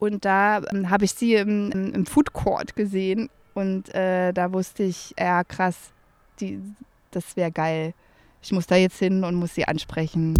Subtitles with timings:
[0.00, 3.28] Und da ähm, habe ich sie im, im, Food Court gesehen.
[3.52, 5.92] Und äh, da wusste ich, ja krass,
[6.40, 6.58] die,
[7.10, 7.92] das wäre geil.
[8.42, 10.34] Ich muss da jetzt hin und muss sie ansprechen.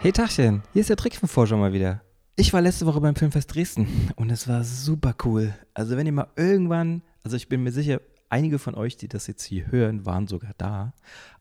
[0.00, 2.00] Hey Tachchen, hier ist der Trickfilmforscher mal wieder.
[2.40, 5.52] Ich war letzte Woche beim Filmfest Dresden und es war super cool.
[5.74, 9.26] Also wenn ihr mal irgendwann, also ich bin mir sicher, einige von euch, die das
[9.26, 10.92] jetzt hier hören, waren sogar da.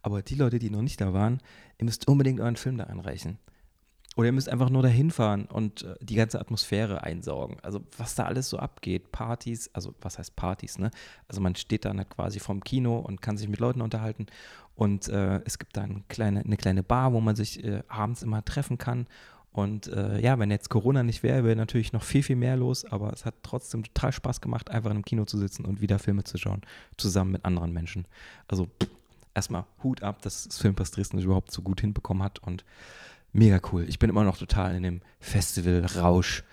[0.01, 1.39] Aber die Leute, die noch nicht da waren,
[1.77, 3.37] ihr müsst unbedingt euren Film da einreichen.
[4.15, 7.57] Oder ihr müsst einfach nur dahin fahren und äh, die ganze Atmosphäre einsaugen.
[7.61, 10.89] Also was da alles so abgeht, Partys, also was heißt Partys, ne?
[11.27, 14.25] Also man steht dann halt quasi vorm Kino und kann sich mit Leuten unterhalten
[14.73, 18.23] und äh, es gibt da eine kleine, eine kleine Bar, wo man sich äh, abends
[18.23, 19.05] immer treffen kann.
[19.57, 22.85] Und äh, ja, wenn jetzt Corona nicht wäre, wäre natürlich noch viel, viel mehr los,
[22.85, 26.23] aber es hat trotzdem total Spaß gemacht, einfach im Kino zu sitzen und wieder Filme
[26.23, 26.61] zu schauen,
[26.95, 28.05] zusammen mit anderen Menschen.
[28.47, 28.67] Also
[29.33, 32.65] erstmal Hut ab, dass das Filmpass Dresden überhaupt so gut hinbekommen hat und
[33.33, 33.85] mega cool.
[33.89, 36.43] Ich bin immer noch total in dem Festival-Rausch.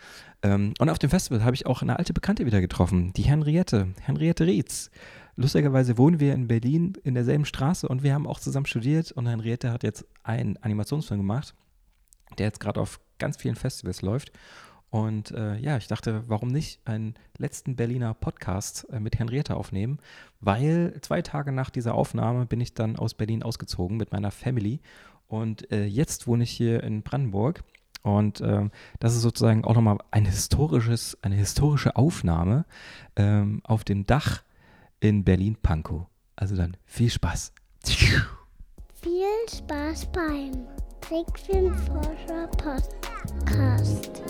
[0.42, 3.88] Ähm, und auf dem Festival habe ich auch eine alte Bekannte wieder getroffen, die Henriette,
[4.00, 4.90] Henriette Rietz.
[5.36, 9.26] Lustigerweise wohnen wir in Berlin in derselben Straße und wir haben auch zusammen studiert und
[9.26, 11.54] Henriette hat jetzt einen Animationsfilm gemacht,
[12.38, 14.32] der jetzt gerade auf ganz vielen Festivals läuft.
[14.90, 19.98] Und äh, ja, ich dachte, warum nicht einen letzten Berliner Podcast äh, mit Henriette aufnehmen,
[20.40, 24.80] weil zwei Tage nach dieser Aufnahme bin ich dann aus Berlin ausgezogen mit meiner Family
[25.26, 27.64] und äh, jetzt wohne ich hier in Brandenburg.
[28.02, 32.64] Und ähm, das ist sozusagen auch nochmal ein historisches, eine historische Aufnahme
[33.16, 34.44] ähm, auf dem Dach
[35.00, 36.06] in Berlin-Pankow.
[36.36, 37.52] Also dann viel Spaß.
[39.02, 40.66] Viel Spaß beim
[41.08, 44.22] Trickfilmforscher Podcast.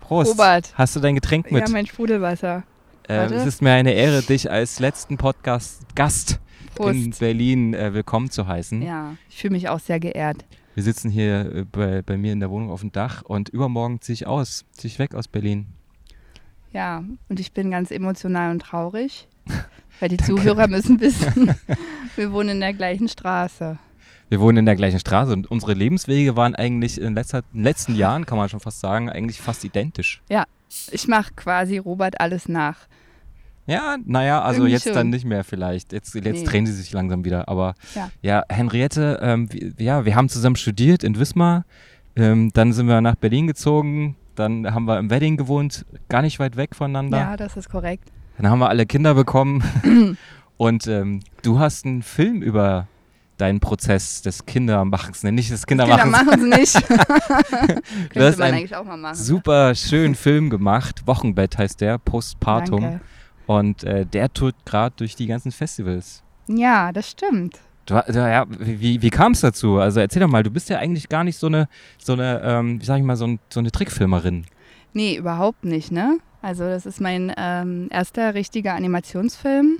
[0.00, 0.30] Prost.
[0.30, 0.72] Robert.
[0.78, 1.66] Hast du dein Getränk mit?
[1.66, 2.62] Ja, mein Sprudelwasser.
[3.08, 6.38] Äh, es ist mir eine Ehre, dich als letzten Podcast-Gast
[6.78, 8.80] in Berlin äh, willkommen zu heißen.
[8.80, 10.44] Ja, ich fühle mich auch sehr geehrt.
[10.76, 14.00] Wir sitzen hier äh, bei, bei mir in der Wohnung auf dem Dach und übermorgen
[14.00, 15.66] ziehe ich aus, ziehe ich weg aus Berlin.
[16.72, 19.26] Ja, und ich bin ganz emotional und traurig,
[19.98, 21.56] weil die Zuhörer müssen wissen,
[22.14, 23.80] wir wohnen in der gleichen Straße.
[24.30, 27.64] Wir wohnen in der gleichen Straße und unsere Lebenswege waren eigentlich in, letzter, in den
[27.64, 30.22] letzten Jahren, kann man schon fast sagen, eigentlich fast identisch.
[30.30, 30.44] Ja,
[30.92, 32.76] ich mache quasi Robert alles nach.
[33.66, 34.94] Ja, naja, also Irgendwie jetzt schon.
[34.94, 35.92] dann nicht mehr vielleicht.
[35.92, 36.44] Jetzt, jetzt nee.
[36.44, 37.48] drehen sie sich langsam wieder.
[37.48, 41.64] Aber ja, ja Henriette, ähm, wir, ja, wir haben zusammen studiert in Wismar.
[42.14, 44.14] Ähm, dann sind wir nach Berlin gezogen.
[44.36, 47.18] Dann haben wir im Wedding gewohnt, gar nicht weit weg voneinander.
[47.18, 48.08] Ja, das ist korrekt.
[48.36, 49.64] Dann haben wir alle Kinder bekommen.
[50.56, 52.86] Und ähm, du hast einen Film über
[53.40, 55.32] deinen Prozess des Kindermachens, ne?
[55.32, 56.16] nicht des Kindermachens.
[56.16, 56.90] Kindermachens nicht.
[58.14, 59.14] du hast einen eigentlich auch mal machen.
[59.16, 61.06] Super schönen Film gemacht.
[61.06, 62.82] Wochenbett heißt der, Postpartum.
[62.82, 63.00] Danke.
[63.46, 66.22] Und äh, der tut gerade durch die ganzen Festivals.
[66.46, 67.58] Ja, das stimmt.
[67.86, 69.78] Du, ja, wie, wie kam es dazu?
[69.78, 71.68] Also erzähl doch mal, du bist ja eigentlich gar nicht so eine,
[71.98, 74.44] so eine, ähm, wie sag ich mal, so, ein, so eine Trickfilmerin.
[74.92, 76.18] Nee, überhaupt nicht, ne?
[76.42, 79.78] Also das ist mein ähm, erster richtiger Animationsfilm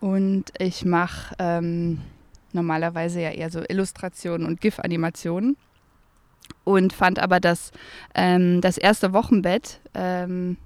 [0.00, 2.00] und ich mache ähm,
[2.52, 5.56] normalerweise ja eher so Illustrationen und GIF-Animationen
[6.64, 7.72] und fand aber das,
[8.14, 10.56] ähm, das erste Wochenbett ähm,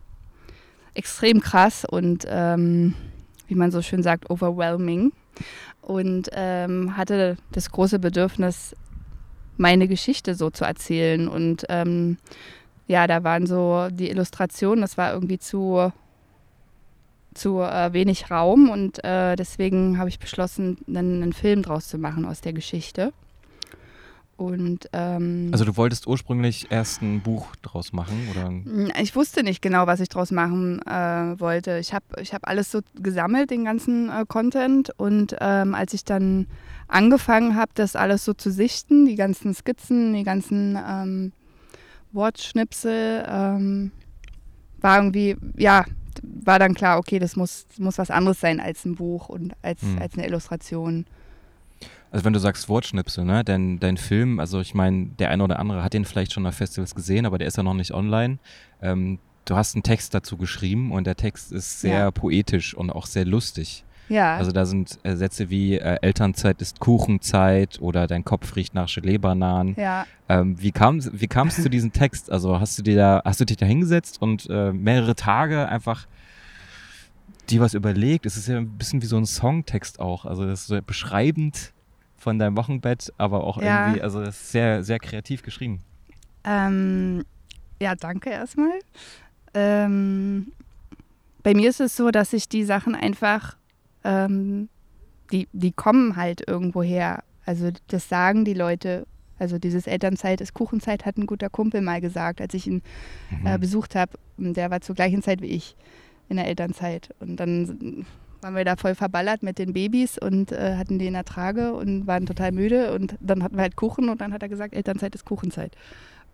[0.94, 2.94] extrem krass und ähm,
[3.48, 5.12] wie man so schön sagt, overwhelming.
[5.80, 8.76] Und ähm, hatte das große Bedürfnis,
[9.56, 11.28] meine Geschichte so zu erzählen.
[11.28, 12.18] Und ähm,
[12.86, 15.92] ja, da waren so die Illustrationen, das war irgendwie zu,
[17.34, 21.98] zu äh, wenig Raum und äh, deswegen habe ich beschlossen, einen, einen Film draus zu
[21.98, 23.12] machen aus der Geschichte.
[24.36, 28.28] Und, ähm, also du wolltest ursprünglich erst ein Buch draus machen?
[28.30, 28.92] Oder?
[29.00, 31.78] Ich wusste nicht genau, was ich draus machen äh, wollte.
[31.78, 34.90] Ich habe ich hab alles so gesammelt, den ganzen äh, Content.
[34.96, 36.48] Und ähm, als ich dann
[36.88, 41.32] angefangen habe, das alles so zu sichten, die ganzen Skizzen, die ganzen ähm,
[42.10, 43.92] Wortschnipsel, ähm,
[44.80, 45.84] war irgendwie, ja,
[46.22, 49.82] war dann klar, okay, das muss, muss was anderes sein als ein Buch und als,
[49.82, 49.98] hm.
[49.98, 51.04] als eine Illustration.
[52.10, 55.58] Also wenn du sagst Wortschnipsel, ne, dein, dein Film, also ich meine, der eine oder
[55.58, 58.38] andere hat den vielleicht schon auf Festivals gesehen, aber der ist ja noch nicht online.
[58.82, 62.10] Ähm, du hast einen Text dazu geschrieben und der Text ist sehr ja.
[62.10, 63.84] poetisch und auch sehr lustig.
[64.12, 64.36] Ja.
[64.36, 68.88] Also da sind äh, Sätze wie äh, Elternzeit ist Kuchenzeit oder dein Kopf riecht nach
[68.88, 69.74] Gelee-Bananen.
[69.76, 70.06] Ja.
[70.28, 72.30] Ähm, wie kam wie kamst du zu diesem Text?
[72.30, 76.06] Also hast du dir da hast du dich da hingesetzt und äh, mehrere Tage einfach
[77.48, 78.26] dir was überlegt?
[78.26, 80.26] Es ist ja ein bisschen wie so ein Songtext auch.
[80.26, 81.72] Also das ist so beschreibend
[82.18, 83.86] von deinem Wochenbett, aber auch ja.
[83.86, 85.80] irgendwie, also das ist sehr, sehr kreativ geschrieben.
[86.44, 87.24] Ähm,
[87.80, 88.78] Ja, danke erstmal.
[89.54, 90.52] Ähm,
[91.42, 93.56] bei mir ist es so, dass ich die Sachen einfach,
[94.04, 94.68] ähm,
[95.30, 97.22] die, die kommen halt irgendwo her.
[97.44, 99.06] Also das sagen die Leute.
[99.38, 102.82] Also dieses Elternzeit ist Kuchenzeit, hat ein guter Kumpel mal gesagt, als ich ihn
[103.30, 103.46] Mhm.
[103.46, 104.12] äh, besucht habe.
[104.36, 105.74] Der war zur gleichen Zeit wie ich
[106.28, 107.10] in der Elternzeit.
[107.18, 108.06] Und dann
[108.40, 111.72] waren wir da voll verballert mit den Babys und äh, hatten die in der Trage
[111.74, 112.92] und waren total müde.
[112.94, 115.76] Und dann hatten wir halt Kuchen und dann hat er gesagt, Elternzeit ist Kuchenzeit.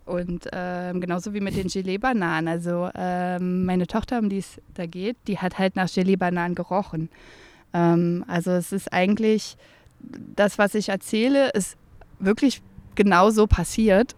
[0.05, 2.49] Und ähm, genauso wie mit den Gelee-Bananen.
[2.49, 7.09] Also ähm, meine Tochter, um die es da geht, die hat halt nach Gelee-Bananen gerochen.
[7.73, 9.57] Ähm, also es ist eigentlich,
[10.01, 11.77] das, was ich erzähle, ist
[12.19, 12.63] wirklich
[12.95, 14.15] genau so passiert.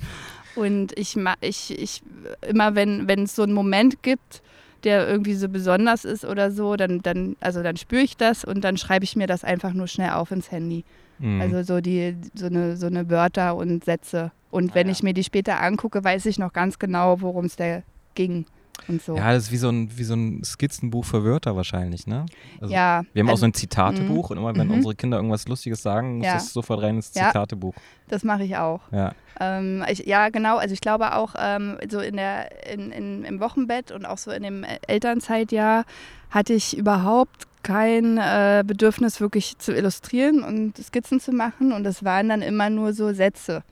[0.56, 2.02] Und ich, ich, ich
[2.46, 4.42] immer wenn wenn es so einen Moment gibt,
[4.84, 8.62] der irgendwie so besonders ist oder so, dann, dann, also dann spüre ich das und
[8.62, 10.84] dann schreibe ich mir das einfach nur schnell auf ins Handy.
[11.18, 11.40] Mhm.
[11.40, 14.32] Also so die, so eine, so eine Wörter und Sätze.
[14.50, 14.92] Und Ah, wenn ja.
[14.92, 17.82] ich mir die später angucke, weiß ich noch ganz genau, worum es da
[18.14, 18.46] ging
[18.88, 19.16] und so.
[19.16, 22.26] ja, das ist wie so, ein, wie so ein Skizzenbuch für Wörter wahrscheinlich, ne?
[22.60, 24.74] Also, Ja, Wir haben auch also so ein Zitatebuch und immer wenn Mhm.
[24.74, 26.34] unsere Kinder irgendwas Lustiges sagen, muss Ja.
[26.34, 27.26] das sofort rein ins Ja.
[27.28, 27.74] Zitatebuch.
[28.08, 28.80] das mache ich auch.
[28.92, 29.12] Ja.
[29.38, 30.56] Ähm, ich, ja, genau.
[30.58, 34.30] Also ich glaube auch ähm, so in der, in, in, im Wochenbett und auch so
[34.32, 35.84] in dem Elternzeitjahr
[36.30, 41.72] hatte ich überhaupt kein äh, Bedürfnis, wirklich zu illustrieren und Skizzen zu machen.
[41.72, 43.62] Und es waren dann immer nur so Sätze,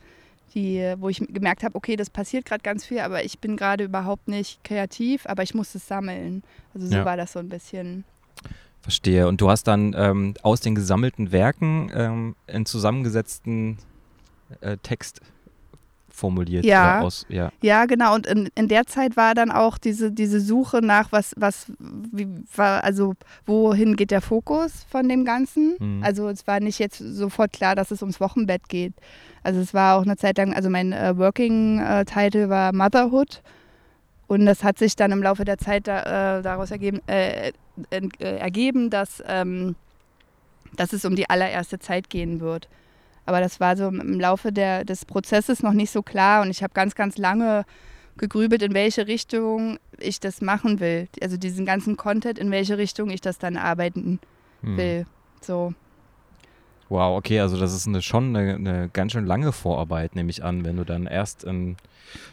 [0.58, 3.84] die, wo ich gemerkt habe, okay, das passiert gerade ganz viel, aber ich bin gerade
[3.84, 6.42] überhaupt nicht kreativ, aber ich muss es sammeln.
[6.74, 7.04] Also so Ja.
[7.04, 8.04] war das so ein bisschen.
[8.80, 9.28] Verstehe.
[9.28, 13.78] Und du hast dann ähm, aus den gesammelten Werken ähm, einen zusammengesetzten
[14.60, 15.20] äh, Text
[16.18, 16.64] formuliert.
[16.64, 17.00] Ja.
[17.00, 17.50] Aus, ja.
[17.62, 18.14] Ja, genau.
[18.14, 22.28] Und in, in der Zeit war dann auch diese, diese Suche nach, was, was, wie,
[22.54, 23.14] war, also
[23.46, 25.76] wohin geht der Fokus von dem Ganzen?
[25.78, 26.02] Mhm.
[26.02, 28.92] Also es war nicht jetzt sofort klar, dass es ums Wochenbett geht.
[29.42, 33.42] Also es war auch eine Zeit lang, also mein äh, Working-Title war Motherhood.
[34.26, 37.52] Und das hat sich dann im Laufe der Zeit da, äh, daraus ergeben, äh,
[37.90, 39.74] äh, ergeben dass, ähm,
[40.76, 42.68] dass es um die allererste Zeit gehen wird.
[43.28, 46.62] Aber das war so im Laufe der, des Prozesses noch nicht so klar und ich
[46.62, 47.66] habe ganz, ganz lange
[48.16, 51.08] gegrübelt, in welche Richtung ich das machen will.
[51.20, 54.18] Also diesen ganzen Content, in welche Richtung ich das dann arbeiten
[54.62, 54.76] Hm.
[54.78, 55.06] will.
[55.42, 55.74] So.
[56.88, 60.42] Wow, okay, also das ist eine, schon eine, eine ganz schön lange Vorarbeit, nehme ich
[60.42, 61.76] an, wenn du dann erst ähm,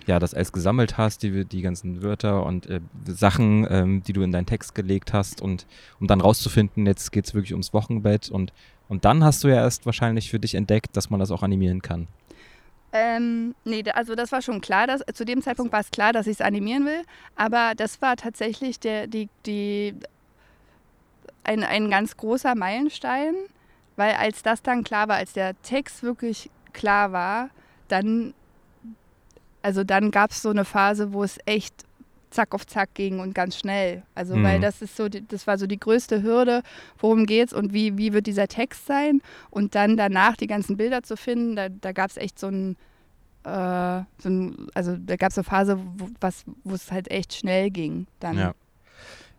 [0.06, 4.22] ja, das alles gesammelt hast, die, die ganzen Wörter und äh, Sachen, ähm, die du
[4.22, 5.66] in deinen Text gelegt hast und
[6.00, 8.54] um dann rauszufinden, jetzt geht es wirklich ums Wochenbett und,
[8.88, 11.82] und dann hast du ja erst wahrscheinlich für dich entdeckt, dass man das auch animieren
[11.82, 12.08] kann.
[12.94, 16.28] Ähm, nee, also das war schon klar, dass, zu dem Zeitpunkt war es klar, dass
[16.28, 17.02] ich es animieren will,
[17.36, 19.96] aber das war tatsächlich der, die, die,
[21.44, 23.34] ein, ein ganz großer Meilenstein,
[23.96, 27.50] weil als das dann klar war, als der Text wirklich klar war,
[27.88, 28.34] dann,
[29.62, 31.74] also dann gab es so eine Phase, wo es echt
[32.32, 34.04] zack auf zack ging und ganz schnell.
[34.14, 34.62] Also weil Mhm.
[34.64, 36.64] das ist so, das war so die größte Hürde,
[37.00, 39.22] worum geht's und wie, wie wird dieser Text sein
[39.52, 42.76] und dann danach die ganzen Bilder zu finden, da, da gab es echt so ein,
[43.46, 47.34] äh, so ein, also da gab es eine Phase, wo was- wo es halt echt
[47.34, 48.38] schnell ging dann.
[48.38, 48.54] Ja.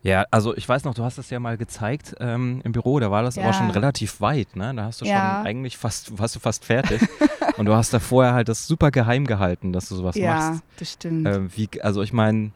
[0.07, 3.11] Ja, also ich weiß noch, du hast das ja mal gezeigt ähm, im Büro, da
[3.11, 3.53] war das aber Ja.
[3.53, 4.73] schon relativ weit, ne?
[4.75, 5.13] Da hast du Ja.
[5.13, 7.03] schon eigentlich fast, warst du fast fertig.
[7.57, 10.63] und du hast da vorher halt das super geheim gehalten, dass du sowas ja machst.
[10.79, 11.27] das stimmt.
[11.27, 12.53] Ähm, wie, also ich meine,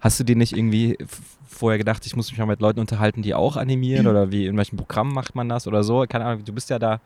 [0.00, 0.96] hast du dir nicht irgendwie
[1.46, 4.56] vorher gedacht, ich muss mich mal mit Leuten unterhalten, die auch animieren oder wie in
[4.56, 6.06] welchem Programm macht man das oder so?
[6.08, 7.00] Keine Ahnung, du bist ja da.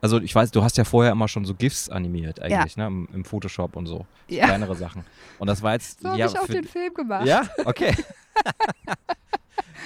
[0.00, 2.86] Also ich weiß, du hast ja vorher immer schon so GIFs animiert eigentlich, ne?
[2.86, 4.06] Im, Im Photoshop und so.
[4.28, 4.46] so Ja.
[4.46, 5.04] Kleinere Sachen.
[5.38, 6.00] Und das war jetzt.
[6.00, 7.26] so habe ja, ich auch den Film gemacht.
[7.26, 7.94] ja, okay.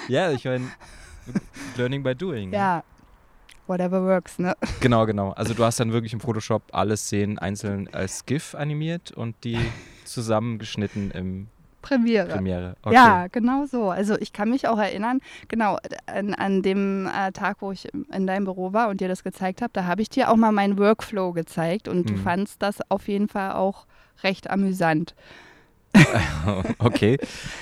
[0.07, 0.67] ja, ich meine,
[1.77, 2.49] Learning by Doing.
[2.49, 2.57] ne?
[2.57, 2.83] Ja.
[3.67, 4.55] Whatever works, ne?
[4.81, 5.31] Genau, genau.
[5.31, 9.59] Also du hast dann wirklich im Photoshop alle Szenen einzeln als GIF animiert und die
[10.03, 11.47] zusammengeschnitten im
[11.81, 12.27] Premiere.
[12.27, 12.75] Premiere.
[12.83, 12.95] Okay.
[12.95, 13.89] Ja, genau so.
[13.89, 18.27] Also ich kann mich auch erinnern, genau, an, an dem äh, Tag, wo ich in
[18.27, 20.77] deinem Büro war und dir das gezeigt habe, da habe ich dir auch mal meinen
[20.77, 22.17] Workflow gezeigt und du Mhm.
[22.19, 23.85] fandst das auf jeden Fall auch
[24.23, 25.15] recht amüsant.
[26.79, 27.17] okay.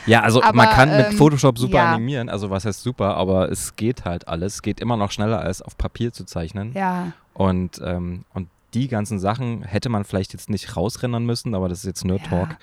[0.05, 1.93] Ja, also Aber, man kann mit ähm, Photoshop super ja.
[1.93, 4.55] animieren, also was heißt super, aber es geht halt alles.
[4.55, 6.73] Es geht immer noch schneller als auf Papier zu zeichnen.
[6.73, 11.69] Ja, Und, ähm, und die ganzen Sachen hätte man vielleicht jetzt nicht rausrennen müssen, aber
[11.69, 12.27] das ist jetzt Nerd Ja.
[12.29, 12.57] Talk.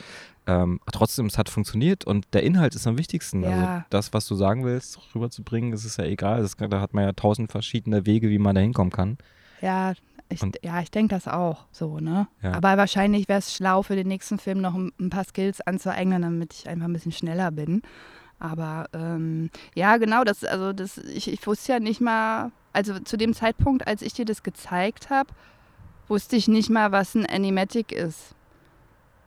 [0.46, 3.44] Ähm, trotzdem, es hat funktioniert und der Inhalt ist am wichtigsten.
[3.44, 3.86] Also Ja.
[3.90, 6.42] das, was du sagen willst, rüberzubringen, das ist ja egal.
[6.42, 9.18] Das, da hat man ja tausend verschiedene Wege, wie man da hinkommen kann.
[9.60, 9.92] ja.
[10.28, 12.26] Ich, Und- ja, ich denke das auch so, ne?
[12.42, 12.54] Ja.
[12.54, 16.20] Aber wahrscheinlich wäre es schlau für den nächsten Film noch ein, ein paar Skills anzueignen,
[16.20, 17.82] damit ich einfach ein bisschen schneller bin.
[18.40, 23.16] Aber ähm, ja, genau, das, also das, ich, ich wusste ja nicht mal, also zu
[23.16, 25.30] dem Zeitpunkt, als ich dir das gezeigt habe,
[26.08, 28.34] wusste ich nicht mal, was ein Animatic ist.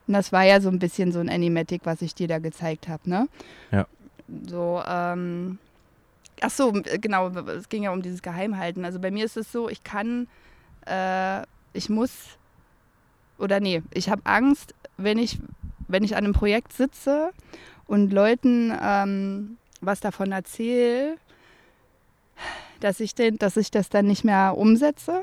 [0.10, 2.88] Und das war ja so ein bisschen so ein Animatic, was ich dir da gezeigt
[2.88, 3.28] habe, ne?
[3.70, 3.86] Ja.
[4.48, 5.60] So, ähm,
[6.42, 8.86] ach so, genau, es ging ja um dieses Geheimhalten.
[8.86, 10.28] Also bei mir ist es so, ich kann,
[10.88, 12.40] äh, ich muss,
[13.38, 15.38] oder nee, ich habe Angst, wenn ich,
[15.88, 17.30] wenn ich an einem Projekt sitze
[17.86, 21.18] und Leuten ähm, was davon erzähle,
[22.80, 25.22] dass ich, den, dass ich das dann nicht mehr umsetze.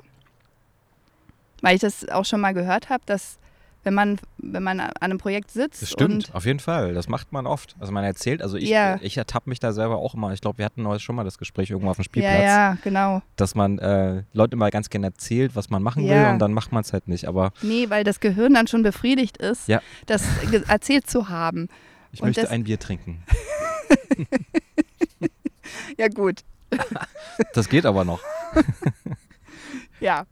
[1.61, 3.41] Weil ich das auch schon mal gehört habe, dass
[3.87, 5.81] wenn man, wenn man an einem Projekt sitzt.
[5.81, 6.93] Das stimmt, auf jeden Fall.
[6.93, 7.77] Das macht man oft.
[7.79, 8.99] Also man erzählt, also ich, Ja.
[9.01, 10.33] ich ertappe mich da selber auch immer.
[10.33, 13.23] Ich glaube, wir hatten schon mal das Gespräch irgendwo auf dem Spielplatz, ja, ja, genau.
[13.37, 16.33] dass man äh, Leuten immer ganz gerne erzählt, was man machen will Ja.
[16.33, 17.27] und dann macht man es halt nicht.
[17.29, 19.71] Aber Nee, weil das Gehirn dann schon befriedigt ist,
[20.07, 20.25] das
[20.69, 21.69] erzählt zu haben.
[22.13, 23.23] ich Und möchte ein Bier trinken.
[25.99, 26.41] Ja, gut.
[27.55, 28.21] Das geht aber noch.
[30.01, 30.27] Ja.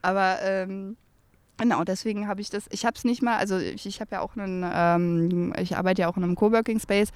[0.00, 0.96] Aber ähm,
[1.58, 4.20] genau, deswegen habe ich das, ich habe es nicht mal, also ich, ich habe ja
[4.20, 7.10] auch einen, ähm, ich arbeite ja auch in einem Coworking Space.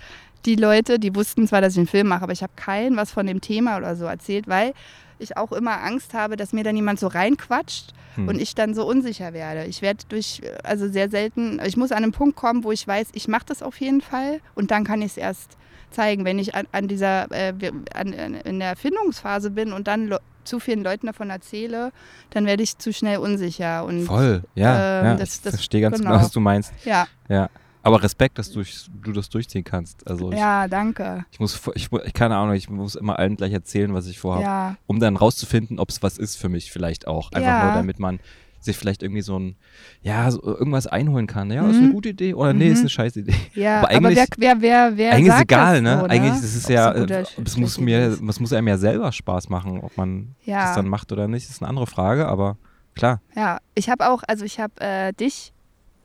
[0.44, 3.10] Die Leute, die wussten zwar, dass ich einen Film mache, aber ich habe keinen was
[3.10, 4.74] von dem Thema oder so erzählt, weil
[5.18, 8.28] ich auch immer Angst habe, dass mir dann jemand so reinquatscht Hm.
[8.28, 9.64] und ich dann so unsicher werde.
[9.64, 13.08] Ich werde durch, also sehr selten, ich muss an einen Punkt kommen, wo ich weiß,
[13.12, 15.56] ich mache das auf jeden Fall und dann kann ich es erst
[15.90, 16.24] zeigen.
[16.24, 17.54] Wenn ich an, an dieser, äh,
[17.94, 21.92] an, in der Erfindungsphase bin und dann zu vielen Leuten davon erzähle,
[22.30, 23.84] dann werde ich zu schnell unsicher.
[23.84, 25.00] Und Voll, ja.
[25.00, 26.10] ähm, ja das- ich das- verstehe ganz genau.
[26.12, 26.22] genau.
[26.22, 26.72] was du meinst.
[26.84, 27.48] ja, Ja.
[27.84, 28.62] Aber Respekt, dass du,
[29.02, 30.06] du das durchziehen kannst.
[30.08, 31.24] Also ich, ja, danke.
[31.32, 34.76] ich muss, ich, keine Ahnung, ich muss immer allen gleich erzählen, was ich vorhabe, Ja,
[34.86, 37.32] um dann rauszufinden, ob es was ist für mich vielleicht auch.
[37.32, 37.64] Einfach Ja.
[37.64, 38.20] nur, damit man
[38.64, 39.56] sich vielleicht irgendwie so ein,
[40.02, 41.50] ja, so irgendwas einholen kann.
[41.50, 41.92] Ja, ist eine Mhm.
[41.92, 42.80] gute Idee oder nee, ist Mhm.
[42.82, 43.34] eine scheiß Idee.
[43.54, 43.78] ja.
[43.80, 46.00] Aber Aber, eigentlich- wer, wer, wer, wer Eigentlich ist egal, das ne?
[46.00, 48.22] So, Eigentlich ist es Ob's ja, äh, es muss mir, ist.
[48.22, 50.66] es muss einem ja selber Spaß machen, ob man Ja.
[50.66, 52.56] das dann macht oder nicht, ist eine andere Frage, aber
[52.94, 53.20] klar.
[53.36, 55.52] Ja, ich habe auch, also ich habe äh, dich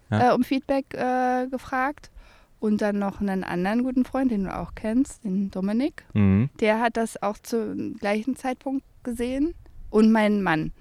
[0.09, 0.31] Ja.
[0.31, 2.11] äh, um Feedback äh, gefragt
[2.59, 6.05] und dann noch einen anderen guten Freund, den du auch kennst, den Dominik.
[6.13, 6.49] Mhm.
[6.59, 9.53] Der hat das auch zum gleichen Zeitpunkt gesehen
[9.89, 10.71] und mein Mann.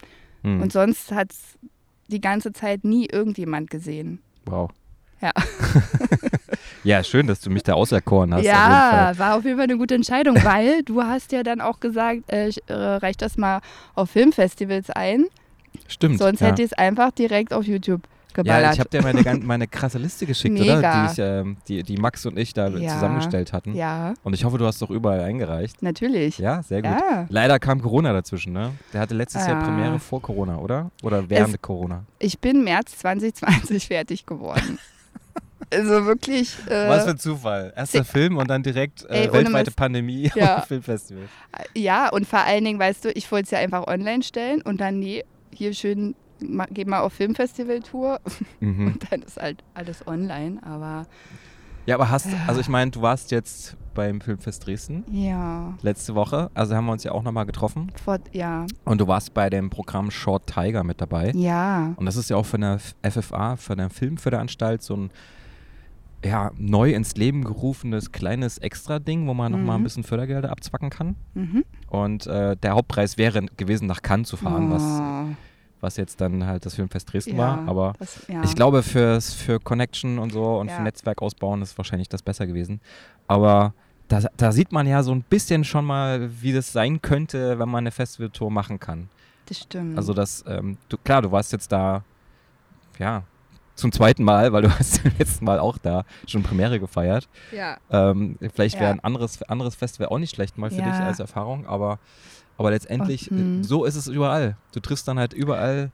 [0.46, 0.62] Mhm.
[0.62, 1.58] Und sonst hat es
[2.08, 4.20] die ganze Zeit nie irgendjemand gesehen.
[4.46, 4.70] wow.
[5.20, 5.32] Ja.
[6.84, 8.40] Ja, schön, dass du mich da auserkoren hast.
[8.40, 9.18] auf ja, Fall.
[9.18, 12.46] war auf jeden Fall eine gute Entscheidung, weil du hast ja dann auch gesagt, äh,
[12.46, 13.60] ich, äh, reich das mal
[13.96, 15.24] auf Filmfestivals ein.
[15.88, 16.18] Stimmt.
[16.18, 16.46] Sonst ja.
[16.46, 18.02] hätte ich es einfach direkt auf YouTube
[18.36, 18.74] Ja, geballert.
[18.74, 20.76] ich habe dir meine, meine krasse Liste geschickt, oder?
[20.76, 21.06] Mega.
[21.06, 22.94] Die, ich, ähm, die, die Max und ich da Ja.
[22.94, 23.74] zusammengestellt hatten.
[23.74, 25.82] ja, Und ich hoffe, du hast doch überall eingereicht.
[25.82, 26.38] natürlich.
[26.38, 26.90] Ja, sehr gut.
[26.92, 27.26] Ja.
[27.28, 28.72] Leider kam Corona dazwischen, ne?
[28.92, 29.64] Der hatte letztes Jahr Ja.
[29.66, 30.90] Premiere vor Corona, oder?
[31.02, 32.04] Oder während Corona.
[32.18, 34.78] Ich bin März 2020 fertig geworden.
[35.72, 36.54] also wirklich.
[36.68, 37.72] Äh, Was für ein Zufall.
[37.76, 39.70] Erster Film und dann direkt äh, Ey, weltweite.
[39.72, 40.58] Pandemie Ja.
[40.58, 41.24] auf dem Filmfestival.
[41.74, 44.80] ja, und vor allen Dingen, weißt du, ich wollte es ja einfach online stellen und
[44.80, 46.14] dann, nee, hier schön,
[46.70, 48.20] geh mal auf Filmfestival-Tour
[48.60, 48.86] Mhm.
[48.94, 51.06] und dann ist halt alles online, aber
[51.86, 56.50] Ja, aber hast, also ich meine, du warst jetzt beim Filmfest Dresden ja, letzte Woche,
[56.52, 57.90] also haben wir uns ja auch nochmal getroffen.
[58.04, 61.30] vor, ja, Und du warst bei dem Programm Short Tiger mit dabei.
[61.34, 65.10] ja, Und das ist ja auch von der FFA, von der Filmförderanstalt, so ein
[66.24, 69.84] ja, neu ins Leben gerufenes kleines Extra-Ding, wo man nochmal ein Mhm.
[69.84, 71.14] bisschen Fördergelder abzwacken kann.
[71.34, 71.64] mhm.
[71.88, 75.02] Und äh, der Hauptpreis wäre gewesen, nach Cannes zu fahren, Oh, was
[75.96, 77.68] jetzt dann halt das Filmfest Dresden ja, war.
[77.68, 78.42] Aber das, ja.
[78.42, 80.82] ich glaube, fürs, für Connection und so und für Ja.
[80.82, 82.80] Netzwerk ausbauen ist wahrscheinlich das besser gewesen.
[83.28, 83.72] Aber
[84.08, 87.68] da, da sieht man ja so ein bisschen schon mal, wie das sein könnte, wenn
[87.68, 89.08] man eine Festivaltour machen kann.
[89.46, 89.96] das stimmt.
[89.96, 92.02] Also das, ähm, du, klar, du warst jetzt da,
[92.98, 93.22] ja,
[93.74, 97.28] zum zweiten Mal, weil du hast beim letzten Mal auch da schon Premiere gefeiert.
[97.52, 101.20] ja, Ähm, vielleicht wäre ein anderes, anderes Festival auch nicht schlecht mal für dich als
[101.20, 101.98] Erfahrung, aber,
[102.56, 104.56] aber letztendlich, Oh, so ist es überall.
[104.72, 105.92] Du triffst dann halt überall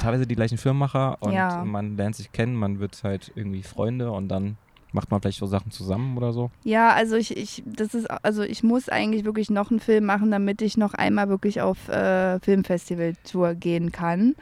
[0.00, 1.64] teilweise die gleichen Firmenmacher und Ja.
[1.64, 4.56] man lernt sich kennen, man wird halt irgendwie Freunde und dann
[4.92, 6.50] macht man vielleicht so Sachen zusammen oder so.
[6.64, 10.30] Ja, also ich, ich, das ist, also ich muss eigentlich wirklich noch einen Film machen,
[10.30, 14.34] damit ich noch einmal wirklich auf äh, Filmfestival-Tour gehen kann.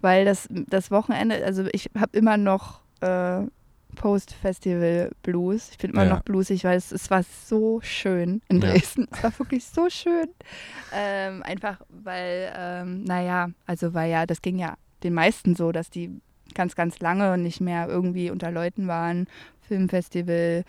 [0.00, 3.42] Weil das, das Wochenende, also ich habe immer noch äh,
[3.94, 5.70] Post-Festival-Blues.
[5.70, 6.10] Ich bin immer Ja.
[6.10, 8.68] noch bluesig, weil es, es war so schön in Ja.
[8.70, 9.08] Dresden.
[9.10, 10.28] Es war wirklich so schön.
[10.92, 15.90] Ähm, einfach weil, ähm, naja, also weil ja, das ging ja den meisten so, dass
[15.90, 16.10] die
[16.54, 19.26] ganz, ganz lange nicht mehr irgendwie unter Leuten waren.
[19.66, 20.64] Filmfestival,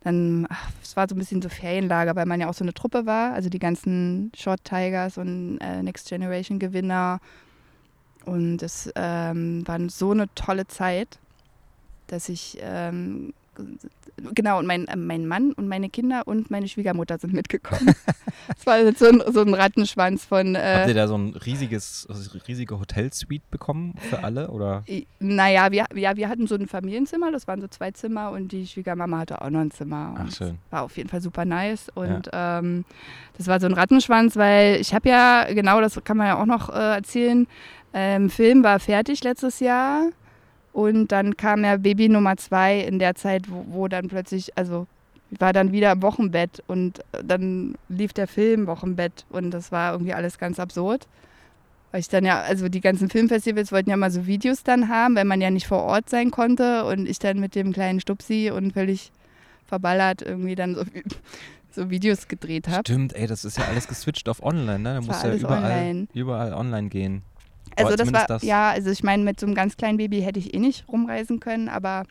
[0.00, 2.72] dann, ach, es war so ein bisschen so Ferienlager, weil man ja auch so eine
[2.74, 7.18] Truppe war, also die ganzen Short Tigers und äh, Next Generation Gewinner.
[8.24, 11.18] Und es ähm, war so eine tolle Zeit,
[12.06, 13.32] dass ich ähm,
[14.34, 17.94] genau, und mein, äh, mein Mann und meine Kinder und meine Schwiegermutter sind mitgekommen.
[18.56, 20.56] Es war so ein, so ein Rattenschwanz von.
[20.56, 24.50] Habt Äh, ihr da so ein riesiges, also riesige Hotelsuite bekommen für alle?
[24.50, 24.84] Oder?
[25.18, 28.66] naja, wir, ja, wir hatten so ein Familienzimmer, das waren so zwei Zimmer und die
[28.66, 30.14] Schwiegermama hatte auch noch ein Zimmer.
[30.16, 30.58] Ach, schön.
[30.70, 31.88] War auf jeden Fall super nice.
[31.94, 32.84] Und ähm,
[33.36, 36.46] das war so ein Rattenschwanz, weil ich habe ja, genau, das kann man ja auch
[36.46, 37.48] noch äh, erzählen,
[37.92, 40.10] ähm, Film war fertig letztes Jahr.
[40.76, 44.86] Und dann kam ja Baby Nummer zwei in der Zeit, wo, wo dann plötzlich, also
[45.30, 49.92] war dann wieder im Wochenbett und äh, dann lief der Film Wochenbett und das war
[49.92, 51.08] irgendwie alles ganz absurd.
[51.92, 55.16] Weil ich dann ja, also die ganzen Filmfestivals wollten ja mal so Videos dann haben,
[55.16, 58.50] weil man ja nicht vor Ort sein konnte und ich dann mit dem kleinen Stupsi
[58.50, 59.12] und völlig
[59.64, 60.84] verballert irgendwie dann so,
[61.70, 62.82] so Videos gedreht habe.
[62.84, 64.94] Stimmt, ey, das ist ja alles geswitcht auf online, ne?
[64.96, 66.06] Da musst du ja überall online.
[66.12, 67.22] überall online gehen.
[67.74, 68.42] Also das war, das.
[68.42, 71.40] ja, also ich meine, mit so einem ganz kleinen Baby hätte ich eh nicht rumreisen
[71.40, 72.04] können, aber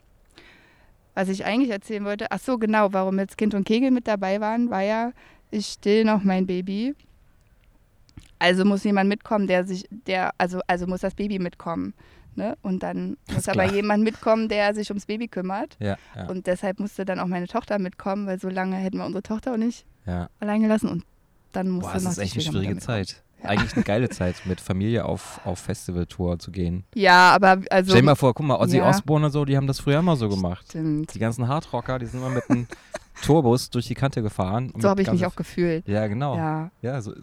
[1.13, 4.41] was ich eigentlich erzählen wollte, ach so, genau, warum jetzt Kind und Kegel mit dabei
[4.41, 5.11] waren, war ja,
[5.49, 6.93] ich still noch mein Baby.
[8.37, 11.93] Also muss jemand mitkommen, der sich, der, also, also muss das Baby mitkommen.
[12.35, 12.57] Ne?
[12.61, 15.77] Und dann muss aber jemand mitkommen, der sich ums Baby kümmert.
[15.79, 19.05] Ja, ja, Und deshalb musste dann auch meine Tochter mitkommen, weil so lange hätten wir
[19.05, 20.29] unsere Tochter auch nicht ja.
[20.41, 20.89] allein gelassen.
[20.89, 21.05] Und
[21.53, 22.77] dann musste Boah, das noch ist echt eine schwierige.
[22.77, 23.23] Zeit.
[23.49, 26.83] Eigentlich eine geile Zeit, mit Familie auf, auf Festivaltour zu gehen.
[26.95, 27.91] Ja, aber also.
[27.91, 28.89] Stell dir mal vor, guck mal, Ozzy Ja.
[28.89, 30.65] Osbourne und so, die haben das früher immer so gemacht.
[30.69, 31.13] Stimmt.
[31.13, 32.67] Die ganzen Hardrocker, die sind immer mit einem
[33.23, 34.73] Tourbus durch die Kante gefahren.
[34.77, 35.87] So habe ich mich auch gefühlt.
[35.87, 36.35] Ja, genau.
[36.35, 37.01] Ja, Ja.
[37.01, 37.17] so, so-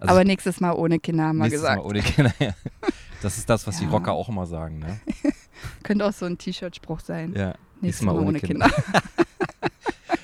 [0.00, 1.82] also aber nächstes Mal ohne Kinder haben wir nächstes gesagt.
[1.82, 2.32] Mal ohne Kinder.
[2.38, 2.50] ja.
[3.22, 3.90] Das ist das, was die Ja.
[3.90, 4.98] Rocker auch immer sagen, ne?
[5.82, 7.34] Könnte auch so ein T-Shirt-Spruch sein.
[7.36, 7.52] Ja.
[7.82, 8.70] nächstes Mal, ohne Kinder.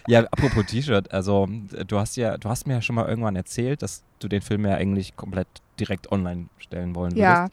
[0.09, 1.49] Ja, apropos T-Shirt, also
[1.87, 4.65] du hast ja, du hast mir ja schon mal irgendwann erzählt, dass du den Film
[4.67, 5.49] ja eigentlich komplett
[5.81, 7.23] direkt online stellen wollen würdest.
[7.23, 7.49] ja.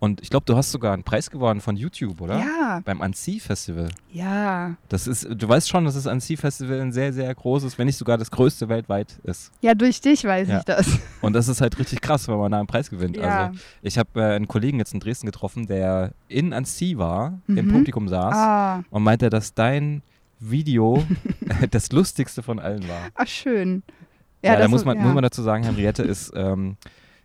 [0.00, 2.36] Und ich glaube, du hast sogar einen Preis gewonnen von YouTube, oder?
[2.38, 2.82] Ja.
[2.84, 3.88] Beim Annecy Festival.
[4.12, 4.74] Ja.
[4.90, 7.96] Das ist, du weißt schon, dass das Annecy Festival ein sehr, sehr großes, wenn nicht
[7.96, 9.50] sogar das größte weltweit ist.
[9.62, 10.58] Ja, durch dich weiß Ja.
[10.58, 10.98] ich das.
[11.22, 13.16] Und das ist halt richtig krass, wenn man da einen Preis gewinnt.
[13.16, 13.46] Ja.
[13.46, 17.54] Also ich habe äh, einen Kollegen jetzt in Dresden getroffen, der in Annecy war, im
[17.54, 17.72] Mhm.
[17.72, 18.82] Publikum saß Ah.
[18.90, 20.02] und meinte, dass dein
[20.50, 21.04] Video
[21.70, 23.08] das lustigste von allen war.
[23.14, 23.82] Ach, schön.
[24.42, 25.02] Ja, da das muss man, ja.
[25.04, 26.76] muss man dazu sagen, Henriette ist, ähm,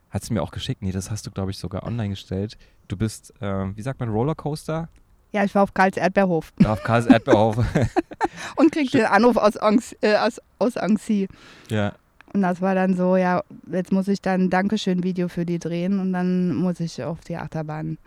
[0.09, 0.81] hat es mir auch geschickt.
[0.81, 2.57] Nee, das hast du, glaube ich, sogar online gestellt.
[2.87, 4.89] Du bist, ähm, wie sagt man, Rollercoaster?
[5.31, 7.57] Ja, ich war auf Karls Erdbeerhof Auf Karls Erdbeerhof.
[8.55, 11.27] und kriegte den Anruf aus, Anx äh, aus, aus Anxi.
[11.69, 11.93] ja.
[12.31, 15.99] Und das war dann so, ja, jetzt muss ich dann ein Dankeschön-Video für die drehen
[15.99, 17.97] und dann muss ich auf die Achterbahn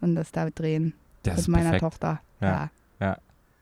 [0.00, 1.82] und das da drehen Das mit ist meiner perfekt.
[1.82, 2.20] Tochter.
[2.40, 2.48] Ja.
[2.48, 2.70] Ja.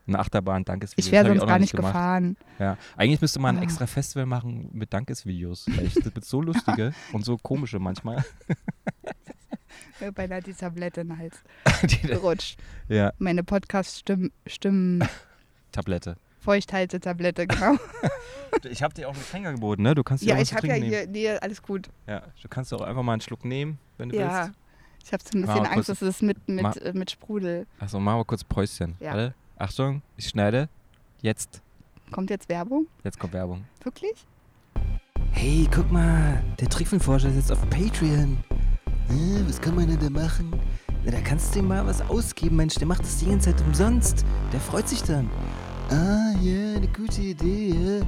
[0.09, 1.05] Eine Achterbahn, Dankesvideo.
[1.05, 1.93] Ich wäre sonst gar nicht gemacht.
[1.93, 2.37] gefahren.
[2.57, 2.77] Ja.
[2.97, 3.63] Eigentlich müsste man ein Ah.
[3.63, 5.67] extra Festival machen mit Dankesvideos.
[5.67, 8.23] Ich, das wird so lustige und so komische manchmal.
[9.99, 11.35] Mir beinahe die Tablette in den Hals
[11.83, 12.57] Die, gerutscht.
[12.87, 15.03] ja, Meine Podcast-Stimmen, Stimmen,
[15.71, 16.17] Tablette.
[16.39, 17.75] Feuchthalte-Tablette, genau.
[18.69, 19.93] Ich habe dir auch einen Fänger geboten, ne?
[19.93, 21.89] Du kannst dir ja, ich habe ja hier, nee, alles gut.
[22.07, 22.21] nehmen.
[22.21, 24.45] Ja, du kannst auch einfach mal einen Schluck nehmen, wenn du Ja.
[24.45, 24.57] willst.
[25.05, 27.67] Ich habe so ein bisschen Angst, kurz- dass es mit, mit, äh, mit Sprudel.
[27.79, 28.95] Achso, machen wir kurz Päuschen.
[28.99, 29.11] Ja.
[29.11, 29.33] Warte.
[29.59, 30.69] Achtung, ich schneide.
[31.21, 31.61] Jetzt.
[32.11, 32.87] Kommt jetzt Werbung?
[33.03, 33.65] Jetzt kommt Werbung.
[33.83, 34.25] Wirklich?
[35.31, 38.37] Hey, guck mal, der Trickfilmforscher ist jetzt auf Patreon.
[39.09, 40.49] Äh, was kann man denn da machen?
[41.03, 42.75] Na, da kannst du ihm mal was ausgeben, Mensch.
[42.75, 44.25] Der macht das die ganze Zeit umsonst.
[44.53, 45.29] Der freut sich dann.
[45.89, 48.05] Ah, ja, eine gute Idee, ja.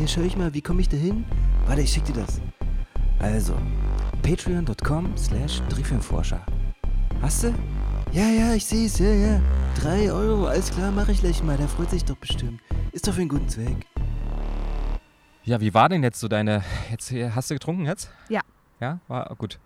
[0.00, 1.26] Ja, schau ich mal, wie komme ich da hin?
[1.66, 2.40] Warte, ich schick dir das.
[3.18, 3.54] Also,
[4.22, 6.40] patreon.com slash Trickfilmforscher.
[7.20, 7.54] Hast du?
[8.14, 9.40] Ja, ja, ich sehe es, ja, ja.
[9.80, 11.56] Drei Euro, alles klar, mache ich gleich mal.
[11.56, 12.60] Der freut sich doch bestimmt.
[12.92, 13.76] Ist doch für einen guten Zweck.
[15.44, 16.62] Ja, wie war denn jetzt so deine.
[16.90, 18.10] Jetzt, hier- hast du getrunken jetzt?
[18.28, 18.40] Ja.
[18.80, 19.58] Ja, war gut.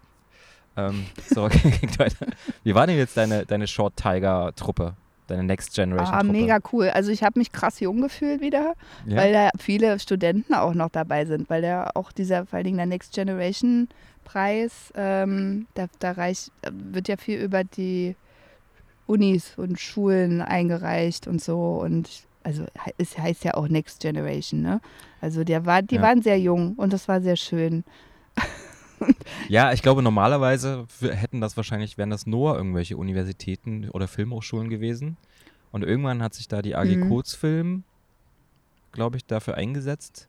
[0.77, 2.27] Ähm, so, okay, geht weiter.
[2.65, 4.95] Wie war denn jetzt deine, deine Short Tiger Truppe?
[5.27, 6.33] Deine Next Generation Ah, Truppe?
[6.33, 6.89] mega cool.
[6.89, 8.73] Also ich habe mich krass jung gefühlt wieder,
[9.05, 9.17] Ja?
[9.19, 12.79] weil da viele Studenten auch noch dabei sind, weil der auch dieser, vor allen Dingen
[12.79, 13.89] der Next Generation
[14.25, 18.17] Preis, ähm, da, da reicht, wird ja viel über die
[19.09, 22.09] Unis und Schulen eingereicht und so und
[22.45, 22.65] also
[22.99, 24.81] es heißt ja auch Next Generation, ne?
[25.21, 26.03] Also der war, die Ja.
[26.03, 27.85] waren sehr jung und das war sehr schön.
[29.49, 35.17] Ja, ich glaube, normalerweise hätten das wahrscheinlich, wären das nur irgendwelche Universitäten oder Filmhochschulen gewesen.
[35.71, 37.01] Und irgendwann hat sich da die AG Mhm.
[37.09, 37.85] Kurzfilm,
[38.93, 40.29] glaube ich, dafür eingesetzt,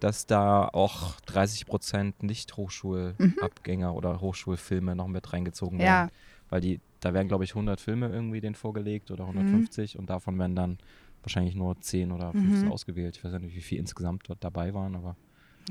[0.00, 6.08] dass da auch 30 Prozent Nicht-Hochschulabgänger oder Hochschulfilme noch mit reingezogen werden.
[6.08, 6.08] Ja,
[6.48, 10.38] Weil die, da werden, glaube ich, 100 Filme irgendwie denen vorgelegt oder 150 und davon
[10.38, 10.78] werden dann
[11.22, 12.72] wahrscheinlich nur 10 oder 15 Mhm.
[12.72, 13.16] ausgewählt.
[13.16, 15.16] Ich weiß ja nicht, wie viel insgesamt dort dabei waren, aber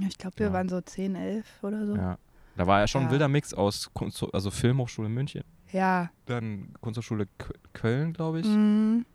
[0.07, 0.53] ich glaube, wir Ja.
[0.53, 1.95] waren so 10, 11 oder so.
[1.95, 2.17] ja.
[2.55, 3.11] Da war ja schon ein Ja.
[3.11, 6.09] wilder Mix aus Kunst, also Filmhochschule München, Ja.
[6.25, 7.27] dann Kunsthochschule
[7.73, 9.05] Köln, glaube ich, Mhm.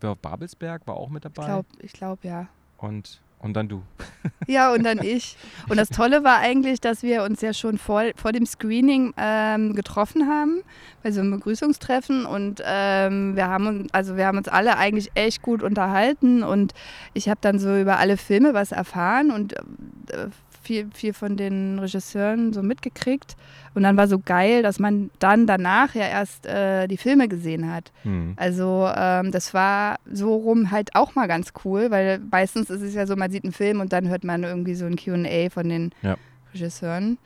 [0.00, 1.42] wer Babelsberg war auch mit dabei.
[1.42, 2.48] Ich glaube, ich glaub, ja.
[2.78, 3.82] Und, und dann du.
[4.46, 5.36] Ja, und dann ich.
[5.68, 9.74] Und das Tolle war eigentlich, dass wir uns ja schon vor, vor dem Screening ähm,
[9.74, 10.62] getroffen haben,
[11.04, 12.26] bei so einem Begrüßungstreffen.
[12.26, 16.42] Und ähm, wir, haben, uns- also wir haben uns alle eigentlich echt gut unterhalten.
[16.42, 16.72] Und
[17.14, 20.26] ich habe dann so über alle Filme was erfahren und äh,
[20.62, 23.36] viel, viel von den Regisseuren so mitgekriegt.
[23.74, 27.72] Und dann war so geil, dass man dann danach ja erst äh, die Filme gesehen
[27.72, 27.92] hat.
[28.02, 28.34] Hm.
[28.36, 32.94] Also ähm, das war so rum halt auch mal ganz cool, weil meistens ist es
[32.94, 35.68] ja so, man sieht einen Film und dann hört man irgendwie so ein Q&A von
[35.68, 36.16] den Ja.
[36.52, 37.18] Regisseuren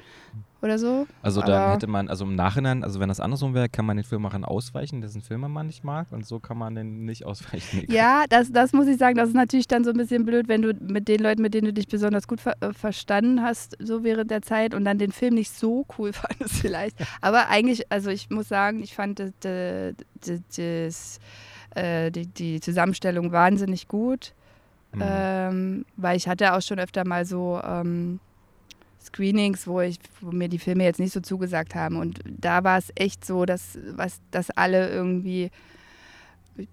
[0.63, 1.07] oder so.
[1.21, 3.99] Also dann Aber- hätte man, also im Nachhinein, also wenn das andersrum wäre, kann man
[3.99, 7.85] den Filmemachern ausweichen, dessen Filme man nicht mag und so kann man den nicht ausweichen.
[7.91, 10.63] Ja, das, das muss ich sagen, das ist natürlich dann so ein bisschen blöd, wenn
[10.63, 14.05] du mit den Leuten, mit denen du dich besonders gut ver äh, verstanden hast, so
[14.05, 16.97] während der Zeit und dann den Film nicht so cool fandest vielleicht.
[17.21, 21.19] Aber eigentlich, also ich muss sagen, ich fand das, das, das,
[21.75, 24.33] äh, die, die Zusammenstellung wahnsinnig gut.
[24.93, 25.03] Hm.
[25.05, 28.21] ähm, weil ich hatte auch schon öfter mal so ähm,
[29.14, 31.96] Screenings, wo, ich, wo mir die Filme jetzt nicht so zugesagt haben.
[31.96, 35.50] Und da war es echt so, dass, was, dass alle irgendwie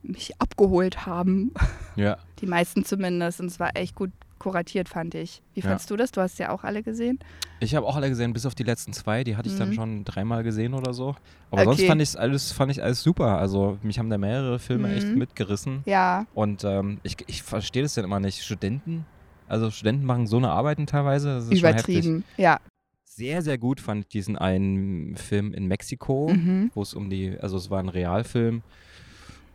[0.02, 1.52] mich abgeholt haben.
[1.96, 2.18] ja.
[2.42, 3.40] Die meisten zumindest.
[3.40, 5.44] Und es war echt gut kuratiert, fand ich.
[5.54, 5.70] Wie Ja.
[5.70, 6.10] fandst du das?
[6.10, 7.20] Du hast ja auch alle gesehen.
[7.60, 9.24] Ich habe auch alle gesehen, bis auf die letzten zwei.
[9.24, 9.74] Die hatte ich dann Mhm.
[9.74, 11.16] schon dreimal gesehen oder so.
[11.52, 11.88] Aber sonst Okay.
[11.88, 13.38] fand ich alles, fand ich alles super.
[13.38, 15.20] Also mich haben da mehrere Filme echt Mhm.
[15.20, 15.84] mitgerissen.
[15.86, 18.42] Ja, Und ähm, ich, ich verstehe das dann immer nicht.
[18.44, 19.06] Studenten,
[19.52, 21.40] also Studenten machen so eine Arbeiten teilweise.
[21.50, 22.24] Übertrieben.
[22.38, 22.60] Ja.
[23.04, 26.72] Sehr, sehr gut fand ich diesen einen Film in Mexiko, Mhm.
[26.74, 28.64] wo es um die, also es war ein Realfilm.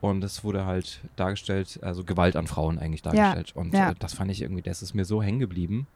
[0.03, 3.53] Und es wurde halt dargestellt, also Gewalt an Frauen eigentlich dargestellt.
[3.57, 3.91] Und ja.
[3.91, 5.87] äh, das fand ich irgendwie, das ist mir so hängen geblieben.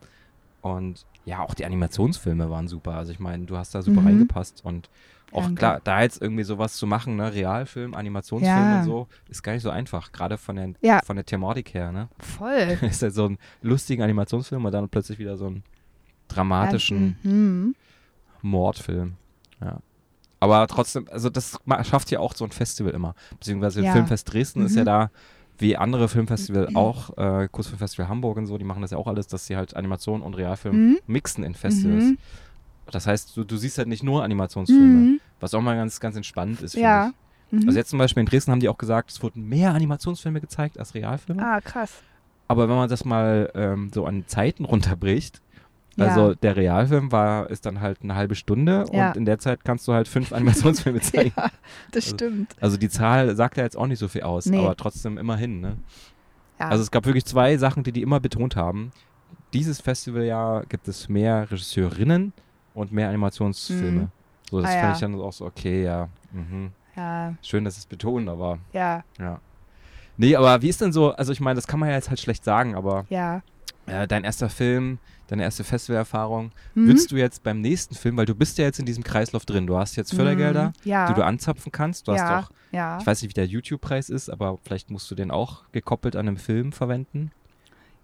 [0.63, 2.95] Und ja, auch die Animationsfilme waren super.
[2.95, 4.07] Also ich meine, du hast da super Mhm.
[4.07, 4.65] reingepasst.
[4.65, 4.89] Und
[5.33, 5.55] auch Danke.
[5.59, 8.79] klar, da jetzt irgendwie sowas zu machen, ne, Realfilm, Animationsfilm Ja.
[8.79, 10.13] und so, ist gar nicht so einfach.
[10.13, 11.01] Gerade von der, Ja.
[11.05, 12.09] von der Thematik her, ne?
[12.19, 12.79] Voll.
[12.83, 15.63] ist ja so ein lustiger Animationsfilm und dann plötzlich wieder so einen
[16.29, 17.75] dramatischen Mhm.
[18.43, 19.15] Mordfilm.
[19.61, 19.79] Ja.
[20.41, 23.15] Aber trotzdem, also das schafft ja auch so ein Festival immer.
[23.39, 23.93] Beziehungsweise Ja.
[23.93, 24.87] Filmfest Dresden ist ja Mhm.
[24.87, 25.11] da,
[25.59, 29.27] wie andere Filmfestival auch, äh, Kurzfilmfestival Hamburg und so, die machen das ja auch alles,
[29.27, 30.99] dass sie halt Animation und Realfilm Mhm.
[31.07, 32.15] mixen in Festivals.
[32.91, 35.21] Das heißt, du, du siehst halt nicht nur Animationsfilme, Mhm.
[35.41, 36.75] was auch mal ganz, ganz entspannend ist.
[36.75, 37.13] Ja.
[37.51, 37.65] Mhm.
[37.67, 40.79] Also jetzt zum Beispiel in Dresden haben die auch gesagt, es wurden mehr Animationsfilme gezeigt
[40.79, 41.43] als Realfilme.
[41.45, 42.03] ah, krass.
[42.49, 45.41] Aber wenn man das mal ähm, so an Zeiten runterbricht,
[45.97, 46.07] Ja.
[46.07, 49.09] also der Realfilm war, ist dann halt eine halbe Stunde Ja.
[49.11, 51.33] und in der Zeit kannst du halt fünf Animationsfilme zeigen.
[51.37, 51.51] Ja,
[51.93, 52.57] das Also- stimmt.
[52.61, 54.59] Also die Zahl sagt ja jetzt auch nicht so viel aus, Nee.
[54.59, 55.61] aber trotzdem immerhin.
[55.61, 55.77] Ne?
[56.59, 56.69] Ja.
[56.69, 58.91] Also es gab wirklich zwei Sachen, die die immer betont haben.
[59.53, 62.33] Dieses Festivaljahr gibt es mehr Regisseurinnen
[62.81, 64.01] und mehr Animationsfilme.
[64.03, 64.09] Mhm.
[64.51, 64.93] So, das Ah, fand ja.
[64.95, 66.09] ich dann auch so, okay, ja.
[66.33, 66.73] Mhm.
[66.97, 69.41] ja, Schön, dass es betonen, aber ja, ja.
[70.17, 72.21] Nee, aber wie ist denn so, also ich meine, das kann man ja jetzt halt
[72.21, 73.43] schlecht sagen, aber ja.
[73.87, 76.89] äh, dein erster Film, deine erste Festivalerfahrung, Mhm.
[76.89, 79.67] würdest du jetzt beim nächsten Film, weil du bist ja jetzt in diesem Kreislauf drin,
[79.67, 80.73] du hast jetzt Fördergelder, Mhm.
[80.85, 81.07] ja.
[81.09, 82.99] die du anzapfen kannst, du ja, hast doch, ja.
[83.01, 86.27] ich weiß nicht, wie der YouTube-Preis ist, aber vielleicht musst du den auch gekoppelt an
[86.29, 87.31] einem Film verwenden.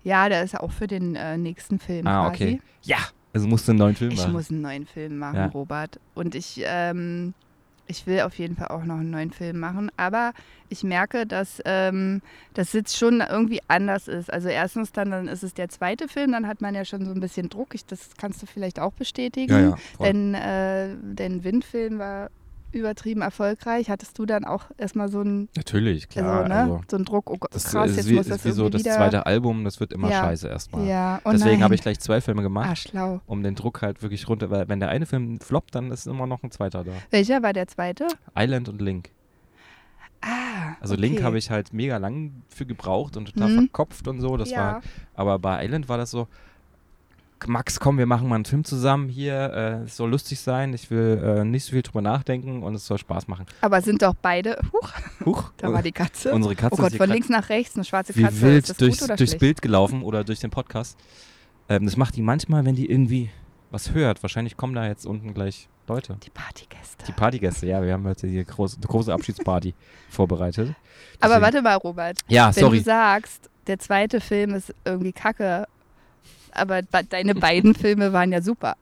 [0.04, 2.44] ja, der ist auch für den äh, nächsten Film Ah, quasi.
[2.44, 2.60] okay.
[2.82, 2.98] Ja,
[3.36, 4.32] also musst du einen neuen Film Ich machen.
[4.32, 5.46] muss einen neuen Film machen, Ja.
[5.46, 6.00] Robert.
[6.14, 7.34] Und ich, ähm,
[7.86, 9.90] ich will auf jeden Fall auch noch einen neuen Film machen.
[9.96, 10.32] Aber
[10.68, 12.22] ich merke, dass ähm,
[12.54, 14.32] das jetzt schon irgendwie anders ist.
[14.32, 17.12] Also erstens dann, dann ist es der zweite Film, dann hat man ja schon so
[17.12, 17.74] ein bisschen Druck.
[17.74, 19.52] Ich, das kannst du vielleicht auch bestätigen.
[19.52, 19.76] ja, ja.
[20.00, 22.30] Denn äh, dein Windfilm war
[22.76, 23.90] übertrieben erfolgreich.
[23.90, 26.42] Hattest du dann auch erstmal so einen, Natürlich, klar.
[26.44, 28.38] also, ne, also, so einen Druck, oh Gott, das krass, ist jetzt wie, muss das
[28.38, 30.20] ist wie so das zweite Album, das wird immer Ja.
[30.20, 30.86] scheiße erstmal.
[30.86, 33.20] ja, oh Deswegen habe ich gleich zwei Filme gemacht, Ah, schlau.
[33.26, 36.26] um den Druck halt wirklich runter, weil wenn der eine Film floppt, dann ist immer
[36.26, 36.92] noch ein zweiter da.
[37.10, 38.06] Welcher war der zweite?
[38.36, 39.10] Island und Link.
[40.22, 41.02] Ah, Also okay.
[41.02, 43.58] Link habe ich halt mega lang für gebraucht und total Mhm.
[43.58, 44.36] verkopft und so.
[44.36, 44.58] Das ja.
[44.58, 44.82] war,
[45.14, 46.26] aber bei Island war das so,
[47.46, 49.34] Max, komm, wir machen mal einen Film zusammen hier.
[49.34, 50.72] Äh, es soll lustig sein.
[50.72, 53.46] Ich will äh, nicht so viel drüber nachdenken und es soll Spaß machen.
[53.60, 54.58] Aber sind doch beide.
[54.72, 54.90] Huch,
[55.24, 56.32] Huch, da war die Katze.
[56.32, 58.40] unsere Katze oh Gott, von links nach rechts, eine schwarze wie Katze.
[58.40, 59.40] wild ist das durchs, gut oder durchs schlecht?
[59.40, 60.98] Bild gelaufen oder durch den Podcast.
[61.68, 63.30] Ähm, das macht die manchmal, wenn die irgendwie
[63.70, 64.22] was hört.
[64.22, 66.16] Wahrscheinlich kommen da jetzt unten gleich Leute.
[66.24, 67.04] Die Partygäste.
[67.06, 69.74] Die Partygäste, ja, wir haben heute hier groß, eine große Abschiedsparty
[70.08, 70.74] vorbereitet.
[71.20, 72.18] Aber Deswegen- warte mal, Robert.
[72.28, 72.78] Ja, Wenn sorry.
[72.78, 75.66] du sagst, der zweite Film ist irgendwie kacke,
[76.58, 78.76] aber deine beiden Filme waren ja super.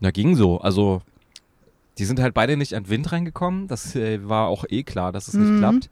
[0.00, 0.60] Na, ging so.
[0.60, 1.02] Also,
[1.98, 3.68] die sind halt beide nicht an den Wind reingekommen.
[3.68, 5.58] Das äh, war auch eh klar, dass es nicht Mhm.
[5.58, 5.90] klappt.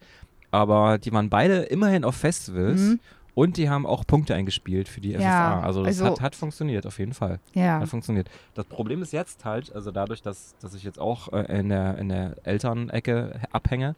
[0.51, 3.01] Aber die waren beide immerhin auf Festivals Mhm.
[3.35, 5.23] und die haben auch Punkte eingespielt für die FFA.
[5.23, 7.39] Ja, also, das also- hat, hat funktioniert, auf jeden Fall.
[7.53, 7.81] Ja.
[7.81, 8.31] Hat funktioniert.
[8.55, 11.99] Das Problem ist jetzt halt, also dadurch, dass, dass ich jetzt auch äh, in, der,
[11.99, 13.95] in der Elternecke abhänge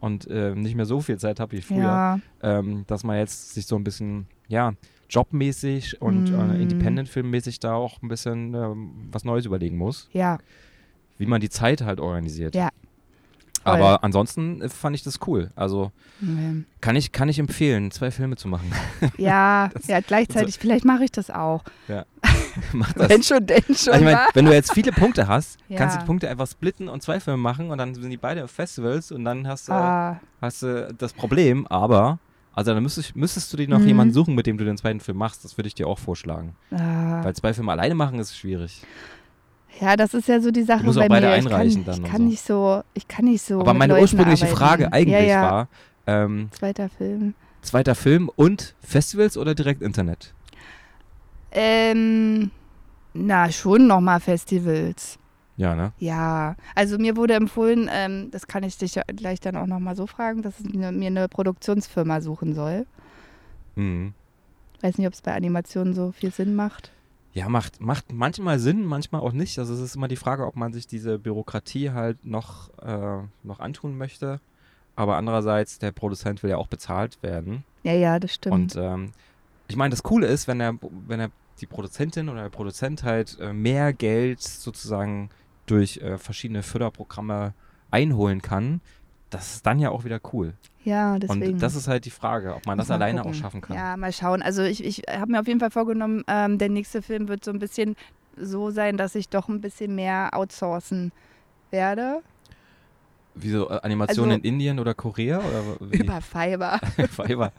[0.00, 3.54] und äh, nicht mehr so viel Zeit habe wie früher, Ja, ähm, dass man jetzt
[3.54, 4.74] sich so ein bisschen, ja,
[5.10, 6.50] jobmäßig und Mm.
[6.50, 10.38] äh, Independent-Filmmäßig da auch ein bisschen ähm, was Neues überlegen muss, ja,
[11.18, 12.54] wie man die Zeit halt organisiert.
[12.54, 12.68] Ja.
[13.62, 13.74] Voll.
[13.80, 15.50] Aber ansonsten äh, fand ich das cool.
[15.56, 15.90] Also
[16.20, 16.62] nee.
[16.80, 18.70] kann ich, kann ich empfehlen, zwei Filme zu machen.
[19.18, 21.64] ja, Das- ja, gleichzeitig, vielleicht mache ich das auch.
[22.72, 23.08] Mach das.
[23.08, 23.92] Wenn schon, denn schon.
[23.92, 24.26] Also ich meine, wa?
[24.34, 25.78] wenn du jetzt viele Punkte hast, Ja.
[25.78, 28.44] kannst du die Punkte einfach splitten und zwei Filme machen und dann sind die beide
[28.44, 32.18] auf Festivals und dann hast du, ah, hast du das Problem, aber
[32.56, 33.86] also dann müsstest, müsstest du dir noch Mhm.
[33.86, 35.44] jemanden suchen, mit dem du den zweiten Film machst.
[35.44, 36.56] Das würde ich dir auch vorschlagen.
[36.72, 37.22] ah.
[37.22, 38.82] Weil zwei Filme alleine machen ist schwierig.
[39.80, 41.32] Ja, das ist ja so die Sache musst auch bei beide mir.
[41.34, 42.28] einreichen ich dann kann, und ich kann so.
[42.28, 43.60] nicht so, ich kann nicht so.
[43.60, 44.58] aber meine Leuten ursprüngliche arbeiten.
[44.58, 45.42] Frage eigentlich ja, ja.
[45.42, 45.68] war,
[46.06, 47.34] ähm, Zweiter Film.
[47.60, 50.32] zweiter Film und Festivals oder direkt Internet?
[51.52, 52.50] Ähm,
[53.12, 55.18] na, schon nochmal Festivals.
[55.56, 55.92] Ja, ne?
[55.98, 60.06] Ja, also mir wurde empfohlen, ähm, das kann ich dich gleich dann auch nochmal so
[60.06, 62.86] fragen, dass ich ne, mir eine Produktionsfirma suchen soll.
[63.74, 64.12] Mhm.
[64.82, 66.92] Weiß nicht, ob es bei Animationen so viel Sinn macht.
[67.32, 69.58] Ja, macht, macht manchmal Sinn, manchmal auch nicht.
[69.58, 73.60] Also es ist immer die Frage, ob man sich diese Bürokratie halt noch, äh, noch
[73.60, 74.40] antun möchte.
[74.94, 77.64] Aber andererseits, der Produzent will ja auch bezahlt werden.
[77.82, 78.54] Ja, ja, das stimmt.
[78.54, 79.12] Und ähm,
[79.68, 83.38] ich meine, das Coole ist, wenn er, wenn er die Produzentin oder der Produzent halt
[83.38, 85.28] äh, mehr Geld sozusagen
[85.66, 87.52] durch äh, verschiedene Förderprogramme
[87.90, 88.80] einholen kann,
[89.30, 90.54] das ist dann ja auch wieder cool.
[90.84, 91.54] ja, deswegen.
[91.54, 93.34] Und das ist halt die Frage, ob man das alleine gucken.
[93.34, 93.76] auch schaffen kann.
[93.76, 94.40] Ja, mal schauen.
[94.42, 97.50] Also ich, ich habe mir auf jeden Fall vorgenommen, ähm, der nächste Film wird so
[97.50, 97.96] ein bisschen
[98.36, 101.10] so sein, dass ich doch ein bisschen mehr outsourcen
[101.70, 102.20] werde.
[103.34, 105.38] Wie so äh, Animationen Also- in Indien oder Korea?
[105.38, 105.98] Oder wie?
[105.98, 106.78] Über Fiverr.
[107.10, 107.52] Fiverr.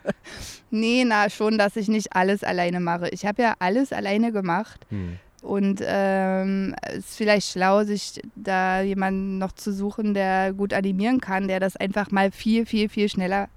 [0.71, 3.09] nee, na schon, dass ich nicht alles alleine mache.
[3.09, 4.85] Ich habe ja alles alleine gemacht.
[4.89, 5.19] Hm.
[5.41, 11.21] Und ähm, es ist vielleicht schlau, sich da jemanden noch zu suchen, der gut animieren
[11.21, 13.47] kann, der das einfach mal viel, viel, viel schneller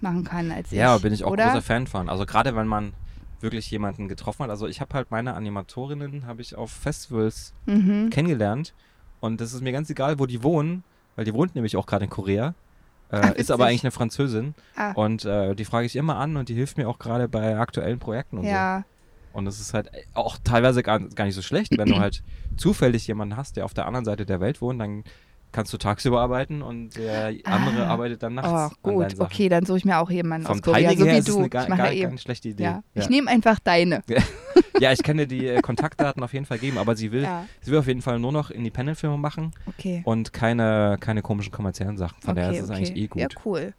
[0.00, 1.02] machen kann als Ja, ich.
[1.02, 1.44] bin ich auch oder?
[1.44, 2.08] großer Fan von.
[2.08, 2.92] Also gerade wenn man
[3.40, 4.50] wirklich jemanden getroffen hat.
[4.50, 8.10] Also ich habe halt meine Animatorinnen habe ich auf Festivals Mhm.
[8.10, 8.74] kennengelernt
[9.20, 10.84] und das ist mir ganz egal, wo die wohnen,
[11.16, 12.54] weil die wohnt nämlich auch gerade in Korea.
[13.12, 14.92] Äh, Ach, ist aber eigentlich eine Französin Ah.
[14.92, 17.98] und äh, die frage ich immer an und die hilft mir auch gerade bei aktuellen
[17.98, 18.99] Projekten und Ja, so.
[19.32, 22.22] Und das ist halt auch teilweise gar, gar nicht so schlecht, wenn du halt
[22.56, 25.04] zufällig jemanden hast, der auf der anderen Seite der Welt wohnt, dann
[25.52, 27.90] kannst du tagsüber arbeiten und der andere Ah.
[27.90, 28.76] arbeitet dann nachts.
[28.84, 31.14] oh, gut, okay, dann suche ich mir auch jemanden Vom aus Korea, Timing so her
[31.14, 31.40] wie ist es du.
[31.40, 32.06] eine gar, ich mache gar, eh.
[32.06, 32.62] nicht schlechte Idee.
[32.62, 32.82] Ja.
[32.94, 33.02] Ja.
[33.02, 34.02] Ich nehme einfach deine.
[34.78, 37.46] ja, ich kann dir die äh, Kontaktdaten auf jeden Fall geben, aber sie will, Ja,
[37.62, 40.02] sie will auf jeden Fall nur noch Independent-Filme machen okay.
[40.04, 42.20] und keine, keine komischen kommerziellen Sachen.
[42.20, 42.78] Von okay, daher ist es okay.
[42.78, 43.20] eigentlich eh gut.
[43.20, 43.74] Ja, cool.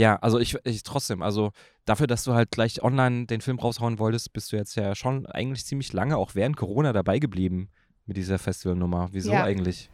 [0.00, 1.52] Ja, also ich, ich trotzdem, also
[1.84, 5.26] dafür, dass du halt gleich online den Film raushauen wolltest, bist du jetzt ja schon
[5.26, 7.68] eigentlich ziemlich lange, auch während Corona, dabei geblieben
[8.06, 9.10] mit dieser Festivalnummer.
[9.12, 9.44] Wieso Ja.
[9.44, 9.90] eigentlich?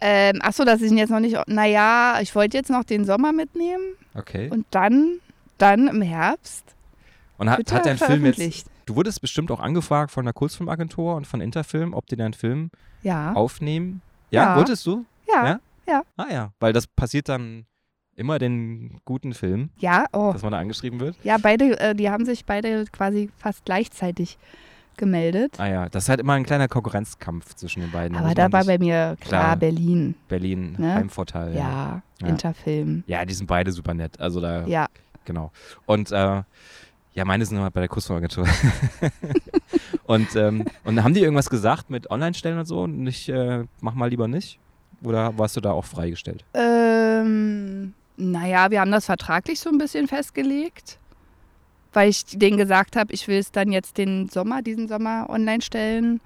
[0.00, 1.36] Ähm, achso, dass ich ihn jetzt noch nicht.
[1.46, 4.48] Naja, ich wollte jetzt noch den Sommer mitnehmen Okay.
[4.50, 5.20] und dann,
[5.58, 6.64] dann im Herbst
[7.36, 11.26] Und hat, hat dein Film jetzt, du wurdest bestimmt auch angefragt von der Kurzfilmagentur und
[11.26, 12.70] von Interfilm, ob die deinen Film
[13.02, 13.34] Ja.
[13.34, 14.00] aufnehmen.
[14.30, 14.56] Ja, Ja.
[14.56, 15.04] wolltest du?
[15.28, 15.60] Ja.
[15.86, 16.02] ja?
[16.16, 17.66] Ah ja, weil das passiert dann
[18.16, 20.32] immer den guten Film, Ja, oh.
[20.32, 21.16] dass man da angeschrieben wird.
[21.22, 24.38] Ja, beide, äh, die haben sich beide quasi fast gleichzeitig
[24.96, 25.58] gemeldet.
[25.58, 28.16] Ah ja, das ist halt immer ein kleiner Konkurrenzkampf zwischen den beiden.
[28.16, 29.56] Aber da war bei mir klar, Klar.
[29.56, 30.14] Berlin.
[30.28, 30.94] Berlin ne?
[30.94, 31.54] Heimvorteil.
[31.54, 32.28] Ja, Ja.
[32.28, 33.02] Interfilm.
[33.06, 34.20] Ja, die sind beide super nett.
[34.20, 34.86] Also da, Ja.
[35.24, 35.50] genau.
[35.86, 36.42] Und äh,
[37.14, 38.46] ja, meine sind immer bei der Kursfilmagentur.
[40.04, 42.86] und, ähm, und haben die irgendwas gesagt mit Online-Stellen und so?
[42.86, 44.58] Nicht, äh, mach mal lieber nicht?
[45.02, 46.44] Oder warst du da auch freigestellt?
[46.54, 50.98] Ähm, naja, wir haben das vertraglich so ein bisschen festgelegt,
[51.92, 55.62] weil ich denen gesagt habe, ich will es dann jetzt den Sommer, diesen Sommer online
[55.62, 56.20] stellen.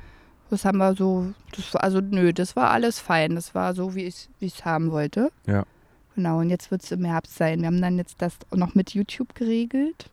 [0.51, 3.35] Das haben wir so, das war, also nö, das war alles fein.
[3.35, 5.31] Das war so, wie ich es haben wollte.
[5.47, 5.65] Ja.
[6.15, 7.61] Genau, und jetzt wird es im Herbst sein.
[7.61, 10.11] Wir haben dann jetzt das noch mit YouTube geregelt.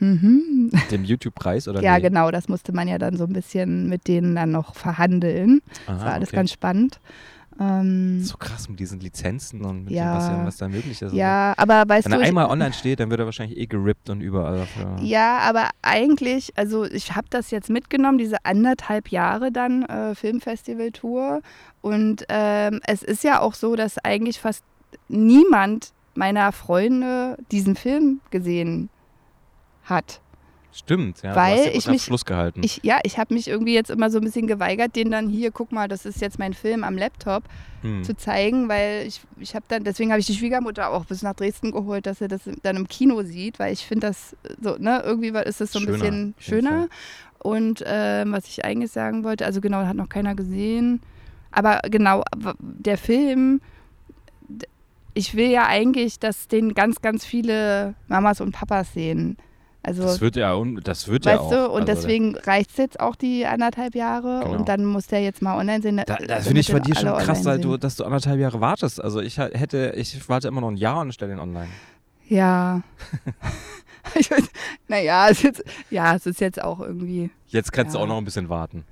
[0.00, 0.70] Mhm.
[0.90, 2.02] Dem YouTube-Preis oder Ja, nee?
[2.02, 5.62] genau, das musste man ja dann so ein bisschen mit denen dann noch verhandeln.
[5.86, 6.36] Das Aha, war alles okay.
[6.36, 7.00] ganz spannend.
[7.60, 10.10] Ähm, So krass mit diesen Lizenzen und mit Ja.
[10.28, 11.12] dem, was, was da möglich ist.
[11.12, 12.10] und ja, aber weißt so.
[12.10, 14.58] du, Wenn er einmal online steht, dann wird er wahrscheinlich eh gerippt und überall.
[14.58, 14.96] Dafür.
[15.02, 21.42] Ja, aber eigentlich, also ich habe das jetzt mitgenommen, diese anderthalb Jahre dann äh, Filmfestival-Tour.
[21.80, 24.64] Und ähm, es ist ja auch so, dass eigentlich fast
[25.08, 28.88] niemand meiner Freunde diesen Film gesehen
[29.84, 30.20] hat.
[30.74, 31.36] Stimmt, ja.
[31.36, 32.60] Weil ich mich- Schluss gehalten.
[32.64, 35.52] Ich, ja, ich habe mich irgendwie jetzt immer so ein bisschen geweigert, den dann hier,
[35.52, 37.44] guck mal, das ist jetzt mein Film am Laptop
[37.82, 38.02] hm.
[38.02, 41.34] zu zeigen, weil ich, ich habe dann, deswegen habe ich die Schwiegermutter auch bis nach
[41.34, 45.00] Dresden geholt, dass sie das dann im Kino sieht, weil ich finde das so, ne,
[45.04, 46.88] irgendwie ist das so ein Schöner, bisschen schöner.
[47.38, 51.02] Und ähm, was ich eigentlich sagen wollte, also genau, hat noch keiner gesehen.
[51.52, 52.24] Aber genau,
[52.58, 53.60] der Film,
[55.12, 59.36] ich will ja eigentlich, dass den ganz, ganz viele Mamas und Papas sehen.
[59.86, 61.50] Also, Das wird ja, das wird weißt ja auch.
[61.50, 64.56] du, und also, deswegen reicht es jetzt auch die anderthalb Jahre Genau.
[64.58, 65.96] und dann muss der jetzt mal online sein.
[65.98, 67.80] Da, da damit finde ich bei dir schon krass, weil du, sehen.
[67.80, 69.02] dass du anderthalb Jahre wartest.
[69.02, 71.68] Also ich hätte, ich warte immer noch ein Jahr und stelle den online.
[72.28, 72.80] Ja.
[74.14, 74.48] ich weiß,
[74.88, 77.30] naja, es ist jetzt, ja, es ist jetzt auch irgendwie.
[77.48, 78.04] Jetzt kannst du Ja.
[78.04, 78.84] auch noch ein bisschen warten.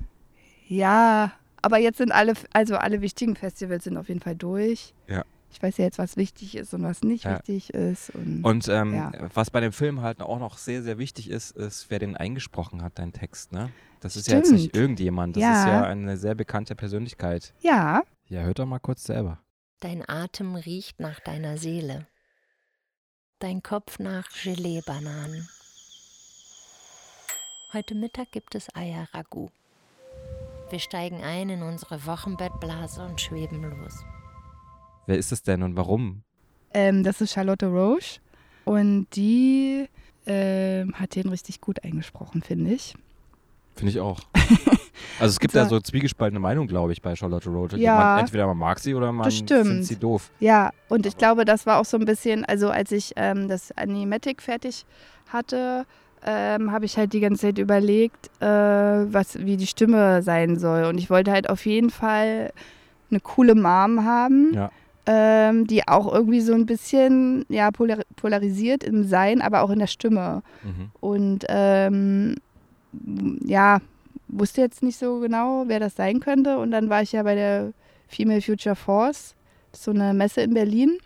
[0.68, 4.94] Ja, aber jetzt sind alle, also alle wichtigen Festivals sind auf jeden Fall durch.
[5.08, 5.22] Ja.
[5.52, 7.34] Ich weiß ja jetzt, was wichtig ist und was nicht Ja.
[7.34, 8.10] wichtig ist.
[8.10, 9.12] Und, Und ähm, Ja.
[9.34, 12.82] was bei dem Film halt auch noch sehr, sehr wichtig ist, ist, wer den eingesprochen
[12.82, 13.52] hat, dein Text.
[13.52, 13.70] Ne?
[14.00, 14.76] Das ist ja jetzt nicht Stimmt.
[14.76, 15.52] irgendjemand, das Ja.
[15.60, 17.52] ist ja eine sehr bekannte Persönlichkeit.
[17.60, 19.38] ja, Ja, hört doch mal kurz selber.
[19.80, 22.06] Dein Atem riecht nach deiner Seele.
[23.40, 25.48] Dein Kopf nach Gelee-Bananen.
[27.74, 29.50] Heute Mittag gibt es Eier-Ragout.
[30.70, 34.02] Wir steigen ein in unsere Wochenbettblase und schweben los.
[35.06, 36.22] Wer ist es denn und warum?
[36.74, 38.20] ähm, das ist Charlotte Roche.
[38.64, 39.86] Und die
[40.26, 42.94] ähm, hat den richtig gut eingesprochen, finde ich.
[43.74, 44.20] Finde ich auch.
[45.18, 47.72] Also es gibt Also- ja so zwiegespaltene Meinungen, glaube ich, bei Charlotte Roach.
[47.74, 47.96] Ja.
[47.96, 50.30] Man, entweder man mag sie oder man Das findet sie doof.
[50.38, 53.72] Ja, und ich glaube, das war auch so ein bisschen, also als ich ähm, das
[53.72, 54.84] Animatic fertig
[55.28, 55.86] hatte,
[56.24, 60.84] ähm, habe ich halt die ganze Zeit überlegt, äh, was, wie die Stimme sein soll.
[60.84, 62.52] Und ich wollte halt auf jeden Fall
[63.10, 64.70] eine coole Mom haben, Ja.
[65.06, 69.78] Ähm, die auch irgendwie so ein bisschen ja, polar polarisiert im Sein, aber auch in
[69.80, 70.42] der Stimme.
[70.62, 70.90] Mhm.
[71.00, 72.36] Und ähm,
[73.44, 73.80] ja,
[74.28, 76.58] wusste jetzt nicht so genau, wer das sein könnte.
[76.58, 77.72] Und dann war ich ja bei der
[78.08, 79.34] Female Future Force,
[79.72, 80.98] so eine Messe in Berlin.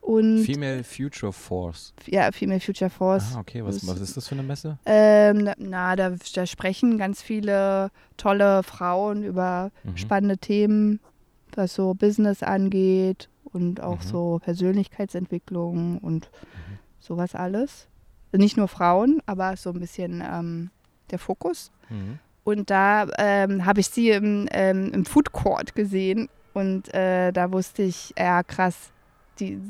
[0.00, 1.92] Und Female Future Force.
[2.06, 3.34] ja, Female Future Force.
[3.36, 3.62] Ah, okay.
[3.62, 4.78] Was, was ist das für eine Messe?
[4.86, 9.96] Ähm, na- na, da, da sprechen ganz viele tolle Frauen über Mhm.
[9.98, 11.00] spannende Themen,
[11.56, 14.06] was so Business angeht und auch Mhm.
[14.08, 16.30] so Persönlichkeitsentwicklung und
[17.00, 17.86] sowas alles.
[18.32, 20.70] Nicht nur Frauen, aber so ein bisschen ähm,
[21.10, 21.70] der Fokus.
[21.88, 22.18] Mhm.
[22.44, 27.50] Und da ähm, habe ich sie im, ähm, im Food Court gesehen und äh, da
[27.52, 28.90] wusste ich, ja krass,
[29.38, 29.60] die,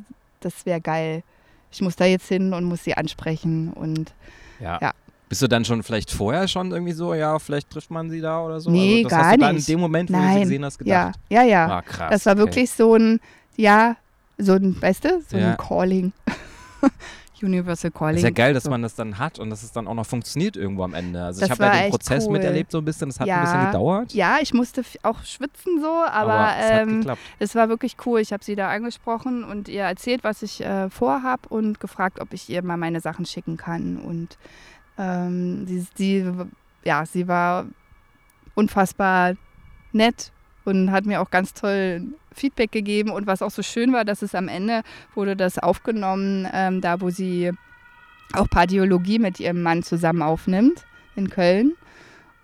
[0.41, 1.23] das wäre geil.
[1.71, 4.15] Ich muss da jetzt hin und muss sie ansprechen und
[4.61, 4.79] Ja.
[4.81, 4.93] Ja.
[5.29, 8.41] Bist du dann schon vielleicht vorher schon irgendwie so, ja, vielleicht trifft man sie da
[8.41, 8.71] oder so?
[8.71, 9.69] Nee, also das gar hast du dann in nicht.
[9.69, 11.21] dem Moment, wo du sie Nein, gesehen hast, ja, gedacht.
[11.29, 11.67] ja, ja.
[11.79, 12.11] Ah, krass.
[12.11, 12.41] das war okay.
[12.41, 13.21] wirklich so ein,
[13.57, 13.97] ja,
[14.39, 15.51] so ein, weißt du, so Ja.
[15.51, 16.13] ein Calling.
[17.41, 18.17] Universal Calling.
[18.17, 18.71] Ist ja geil, dass so.
[18.71, 21.23] man das dann hat und dass es dann auch noch funktioniert irgendwo am Ende.
[21.23, 22.33] Also Das ich habe ja den Prozess cool.
[22.33, 23.11] miterlebt so ein bisschen.
[23.11, 23.41] Das hat ein Ja.
[23.43, 24.13] bisschen gedauert.
[24.13, 27.07] Ja, ich musste auch schwitzen so, aber, es hat ähm,
[27.39, 28.19] es war wirklich cool.
[28.21, 32.33] Ich habe sie da angesprochen und ihr erzählt, was ich äh, vorhab und gefragt, ob
[32.33, 33.99] ich ihr mal meine Sachen schicken kann.
[33.99, 34.37] Und
[34.99, 36.33] ähm, sie, sie,
[36.85, 37.67] ja, sie war
[38.55, 39.35] unfassbar
[39.93, 40.33] nett
[40.65, 43.11] und hat mir auch ganz toll Feedback gegeben.
[43.11, 44.83] Und was auch so schön war, dass es am Ende
[45.15, 47.53] wurde das aufgenommen, ähm, da wo sie
[48.35, 50.85] auch Pardiologie mit ihrem Mann zusammen aufnimmt
[51.17, 51.73] in Köln.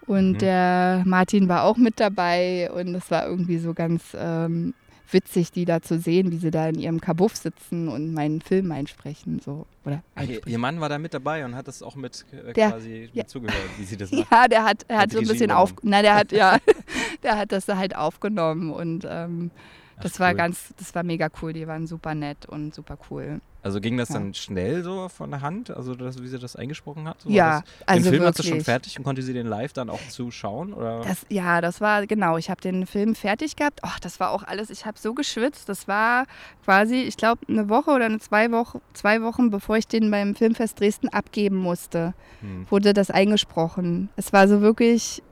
[0.06, 0.38] Und Mhm.
[0.38, 4.74] der Martin war auch mit dabei und es war irgendwie so ganz ähm,
[5.14, 8.70] witzig, die da zu sehen, wie sie da in ihrem Kabuff sitzen und meinen Film
[8.72, 9.40] einsprechen.
[9.40, 9.64] So.
[9.86, 10.52] Oder Ihr, einsprechen.
[10.52, 13.22] ihr Mann war da mit dabei und hat das auch mit äh, Der- quasi ja.
[13.22, 14.30] mit zugehört, wie sie das macht.
[14.30, 15.90] Ja, der hat, er Hat hat so ein bisschen auf, übernommen.
[15.90, 16.58] na, der hat ja,
[17.22, 19.50] der hat das halt aufgenommen und ähm,
[19.96, 20.36] Ach, das war cool.
[20.36, 21.52] ganz, das war mega cool.
[21.54, 23.40] Die waren super nett und super cool.
[23.64, 24.16] Also ging das Ja.
[24.16, 27.22] dann schnell so von der Hand, also das, wie sie das eingesprochen hat?
[27.22, 28.54] So, ja, das, also den Film hat sie wirklich.
[28.56, 30.74] schon fertig und konnte sie den live dann auch zuschauen?
[30.74, 31.00] Oder?
[31.00, 32.36] Das, ja, das war genau.
[32.36, 33.80] Ich habe den Film fertig gehabt.
[33.82, 34.68] Oh, das war auch alles.
[34.68, 35.68] Ich habe so geschwitzt.
[35.70, 36.26] Das war
[36.62, 40.34] quasi, ich glaube, eine Woche oder eine zwei, Woche, zwei Wochen, bevor ich den beim
[40.34, 42.66] Filmfest Dresden abgeben musste, Hm.
[42.70, 44.10] wurde das eingesprochen.
[44.16, 45.22] Es war so wirklich,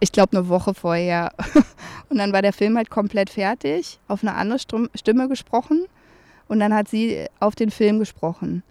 [0.00, 1.30] ich glaube, eine Woche vorher.
[2.08, 5.86] Und dann war der Film halt komplett fertig, auf eine andere Stimme gesprochen.
[6.48, 8.62] Und dann hat sie auf den Film gesprochen.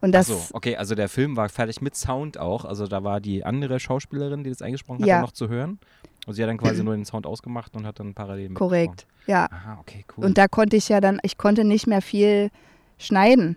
[0.00, 2.64] Und Ach das, so, okay, also der Film war fertig mit Sound auch.
[2.64, 5.20] Also da war die andere Schauspielerin, die das eingesprochen hat, Ja.
[5.20, 5.78] noch zu hören.
[6.26, 9.46] Und sie hat dann quasi nur den Sound ausgemacht und hat dann parallel korrekt, ja.
[9.50, 10.24] Aha, okay, cool.
[10.24, 12.50] Und da konnte ich ja dann, ich konnte nicht mehr viel
[12.98, 13.56] schneiden.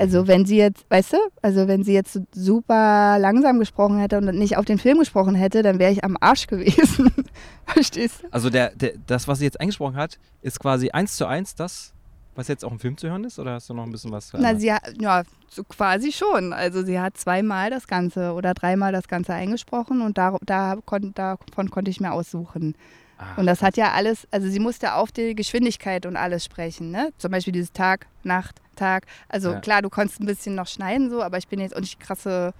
[0.00, 0.28] Also Mhm.
[0.28, 4.56] wenn sie jetzt, weißt du, also wenn sie jetzt super langsam gesprochen hätte und nicht
[4.56, 7.12] auf den Film gesprochen hätte, dann wäre ich am Arsch gewesen.
[7.66, 8.28] Verstehst du?
[8.30, 11.92] also der, der, das, was sie jetzt eingesprochen hat, ist quasi eins zu eins das,
[12.34, 13.38] was jetzt auch im Film zu hören ist?
[13.38, 16.52] Oder hast du noch ein bisschen was Na, sie hat, ja, so quasi schon.
[16.54, 21.12] Also sie hat zweimal das Ganze oder dreimal das Ganze eingesprochen und da, da kon,
[21.14, 22.74] davon konnte ich mir aussuchen.
[23.22, 26.90] Ah, Und das hat ja alles, also sie musste auf die Geschwindigkeit und alles sprechen,
[26.90, 27.10] ne?
[27.18, 29.06] Zum Beispiel dieses Tag, Nacht, Tag.
[29.28, 29.60] Also Ja.
[29.60, 32.54] klar, du konntest ein bisschen noch schneiden so, aber ich bin jetzt auch nicht krasse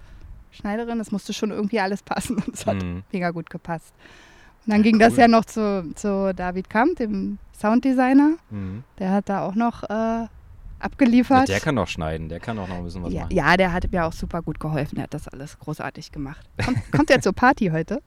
[0.51, 0.99] Schneiderin.
[0.99, 3.01] Das musste schon irgendwie alles passen und es hat Mhm.
[3.11, 3.93] mega gut gepasst.
[4.67, 5.19] Und dann ging das Cool.
[5.21, 8.35] ja noch zu, zu David Kamp, dem Sounddesigner.
[8.51, 8.83] Mhm.
[8.99, 10.29] Der hat da auch noch äh, Ja,
[10.79, 11.47] abgeliefert.
[11.49, 13.33] der kann doch schneiden, der kann auch noch ein bisschen was ja, machen.
[13.35, 14.95] ja, der hat mir auch super gut geholfen.
[14.95, 16.47] Der hat das alles großartig gemacht.
[16.63, 18.01] Kommt, kommt er zur Party heute?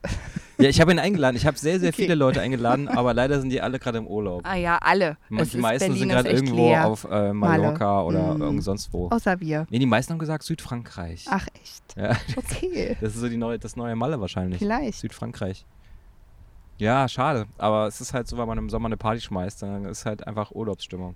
[0.57, 1.35] Ja, ich habe ihn eingeladen.
[1.35, 2.03] Ich habe sehr, sehr Okay.
[2.03, 4.41] viele Leute eingeladen, aber leider sind die alle gerade im Urlaub.
[4.45, 5.17] Ah ja, alle.
[5.29, 6.87] Es die ist- meisten Berlin sind gerade irgendwo leer.
[6.87, 8.41] auf äh, Mallorca oder Mm.
[8.41, 9.09] irgend sonst wo.
[9.09, 9.67] Außer wir.
[9.69, 11.25] Nee, die meisten haben gesagt Südfrankreich.
[11.29, 11.83] Ach echt?
[11.97, 12.95] Ja, Okay.
[13.01, 14.59] das ist so die neue, das neue Malle wahrscheinlich.
[14.59, 14.99] Vielleicht.
[14.99, 15.65] Südfrankreich.
[16.77, 17.45] Ja, schade.
[17.57, 20.25] Aber es ist halt so, wenn man im Sommer eine Party schmeißt, dann ist halt
[20.27, 21.15] einfach Urlaubsstimmung.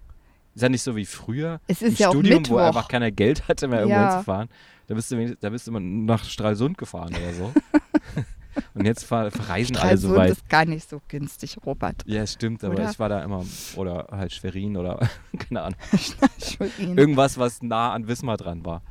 [0.55, 3.11] Ist ja nicht so wie früher Es im ist ja auch Studium, wo einfach keiner
[3.11, 4.11] Geld hatte, mehr irgendwo Ja.
[4.13, 4.49] hinzufahren.
[4.87, 7.53] Da bist du, da bist du immer nach Stralsund gefahren oder so.
[8.73, 10.31] Und jetzt verreisen alle so weit.
[10.31, 12.03] ist gar nicht so günstig, Robert.
[12.05, 12.89] Ja, stimmt, aber Oder?
[12.89, 13.45] ich war da immer,
[13.75, 14.99] oder halt Schwerin oder
[15.39, 15.79] keine Ahnung.
[15.91, 16.97] Entschuldigung.
[16.97, 18.81] Irgendwas, was nah an Wismar dran war.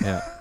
[0.00, 0.22] Ja.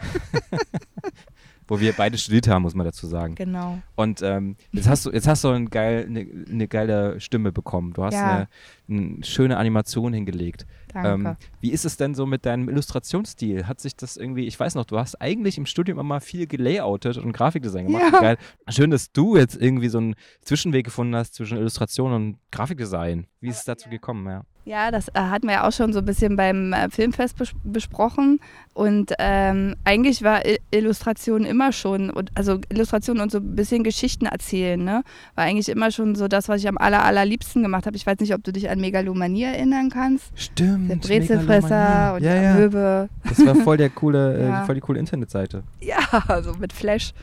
[1.72, 3.36] Wo wir beide studiert haben, muss man dazu sagen.
[3.36, 3.80] Genau.
[3.96, 7.94] Und ähm, jetzt hast du, jetzt hast du ein geil, eine ne geile Stimme bekommen.
[7.94, 8.48] Du hast Ja.
[8.90, 10.66] eine, eine schöne Animation hingelegt.
[10.92, 11.30] Danke.
[11.30, 13.68] Ähm, wie ist es denn so mit deinem Illustrationsstil?
[13.68, 17.18] Hat sich das irgendwie, ich weiß noch, du hast eigentlich im Studium immer viel gelayoutet
[17.18, 18.04] und Grafikdesign gemacht.
[18.12, 18.20] Ja.
[18.20, 18.38] Geil.
[18.68, 23.28] Schön, dass du jetzt irgendwie so einen Zwischenweg gefunden hast zwischen Illustration und Grafikdesign.
[23.40, 24.28] Wie ist es dazu gekommen?
[24.28, 24.44] Ja.
[24.64, 27.52] Ja, das äh, hatten wir ja auch schon so ein bisschen beim äh, Filmfest bes
[27.64, 28.40] besprochen.
[28.74, 30.42] Und ähm, eigentlich war
[30.72, 35.04] Illustration immer schon, also Illustration und so ein bisschen Geschichten erzählen, ne?
[35.36, 37.98] War eigentlich immer schon so das, was ich am aller, allerliebsten gemacht habe.
[37.98, 40.32] Ich weiß nicht, ob du dich an Megalomanie erinnern kannst.
[40.36, 40.90] Stimmt.
[40.92, 42.54] Der Brezelfresser und ja, der ja.
[42.54, 43.10] Möwe.
[43.28, 44.64] Das war voll der coole, Ja.
[44.64, 45.64] äh, voll die coole Internetseite.
[45.82, 45.98] Ja,
[46.28, 47.14] also mit Flash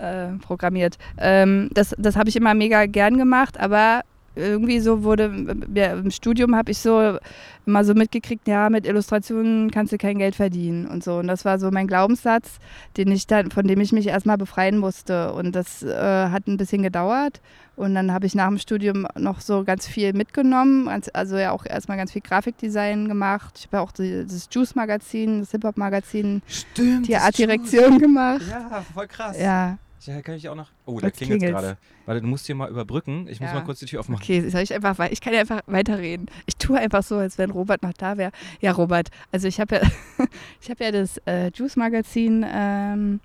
[0.00, 0.96] äh, programmiert.
[1.18, 4.02] Ähm, das das habe ich immer mega gern gemacht, aber
[4.38, 5.30] irgendwie so wurde,
[5.74, 7.18] ja, im Studium habe ich so
[7.66, 11.18] immer so mitgekriegt, ja, mit Illustrationen kannst du kein Geld verdienen und so.
[11.18, 12.58] Und das war so mein Glaubenssatz,
[12.96, 15.32] den ich dann, von dem ich mich erstmal befreien musste.
[15.34, 17.40] Und das äh, hat ein bisschen gedauert.
[17.76, 20.88] Und dann habe ich nach dem Studium noch so ganz viel mitgenommen.
[21.12, 23.54] Also ja auch erstmal ganz viel Grafikdesign gemacht.
[23.58, 26.42] Ich habe ja auch die, das Juice-Magazin, das Hip-Hop-Magazin,
[26.76, 28.42] die Artdirektion gemacht.
[28.48, 29.38] Ja, voll krass.
[29.38, 29.78] Ja,
[30.08, 30.70] Ja, kann ich auch noch.
[30.86, 31.76] Oh, da klingelt gerade.
[32.06, 33.26] Warte, du musst hier mal überbrücken.
[33.28, 33.56] Ich muss Ja.
[33.58, 34.22] mal kurz die Tür aufmachen.
[34.22, 36.26] okay, soll ich einfach, ich kann ja einfach weiterreden.
[36.46, 38.32] Ich tue einfach so, als wenn Robert noch da wäre.
[38.60, 39.82] Ja, Robert, also ich habe ja,
[40.62, 43.20] ich habe ja das äh, Juice-Magazin ähm,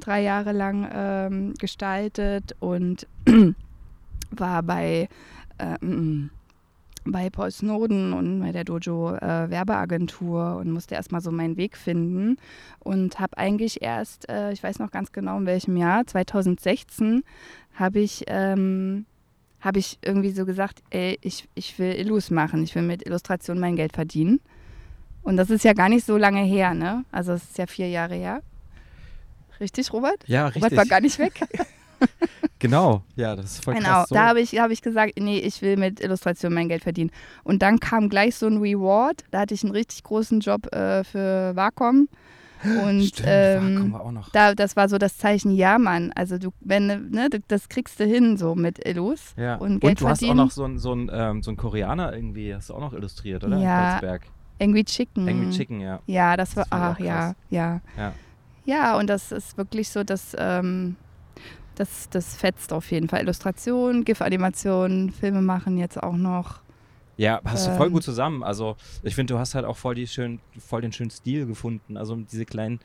[0.00, 3.06] drei Jahre lang ähm, gestaltet und
[4.32, 5.08] war bei,
[5.60, 6.30] ähm,
[7.06, 11.76] bei Paul Snowden und bei der Dojo äh, Werbeagentur und musste erstmal so meinen Weg
[11.76, 12.36] finden
[12.80, 17.22] und habe eigentlich erst, äh, ich weiß noch ganz genau in welchem Jahr, 2016,
[17.74, 19.06] habe ich, ähm,
[19.60, 23.58] habe ich irgendwie so gesagt, ey, ich, ich will Illus machen, ich will mit Illustration
[23.58, 24.40] mein Geld verdienen.
[25.22, 27.04] Und das ist ja gar nicht so lange her, ne?
[27.10, 28.42] Also es ist ja vier Jahre her.
[29.58, 30.22] Richtig, Robert?
[30.26, 30.78] Ja, Robert richtig.
[30.78, 31.40] war gar nicht weg.
[32.58, 33.02] Genau.
[33.16, 34.08] Ja, das ist voll Genau, krass.
[34.08, 34.14] So.
[34.14, 37.10] da habe ich, hab ich gesagt, nee, ich will mit Illustration mein Geld verdienen.
[37.44, 39.24] Und dann kam gleich so ein Reward.
[39.30, 42.08] Da hatte ich einen richtig großen Job äh, für Wacom.
[42.82, 44.30] Und Stimmt, ähm, noch.
[44.30, 46.10] da, das war so das Zeichen, ja, Mann.
[46.14, 49.34] Also du, wenn, ne, du- das kriegst du hin so mit Illus.
[49.36, 49.56] Ja.
[49.56, 50.36] und Geld du hast auch verdienen.
[50.38, 53.44] noch so einen so ein, ähm, so ein Koreaner irgendwie, hast du auch noch illustriert,
[53.44, 53.58] oder?
[53.58, 54.00] Ja.
[54.58, 55.28] Angry Chicken.
[55.28, 56.00] Angry Chicken, ja.
[56.06, 57.80] Ja, das war, Das auch ach ja, ja.
[57.98, 58.12] Ja.
[58.64, 60.96] Ja, und das ist wirklich so, dass ähm,
[61.76, 63.22] das, das fetzt auf jeden Fall.
[63.22, 66.60] Illustration, GIF-Animation, Filme machen jetzt auch noch.
[67.18, 67.92] Ja, hast du voll Ähm.
[67.94, 68.42] gut zusammen.
[68.42, 71.96] Also ich finde, du hast halt auch voll, die schön, voll den schönen Stil gefunden.
[71.96, 72.78] Also diese kleinen,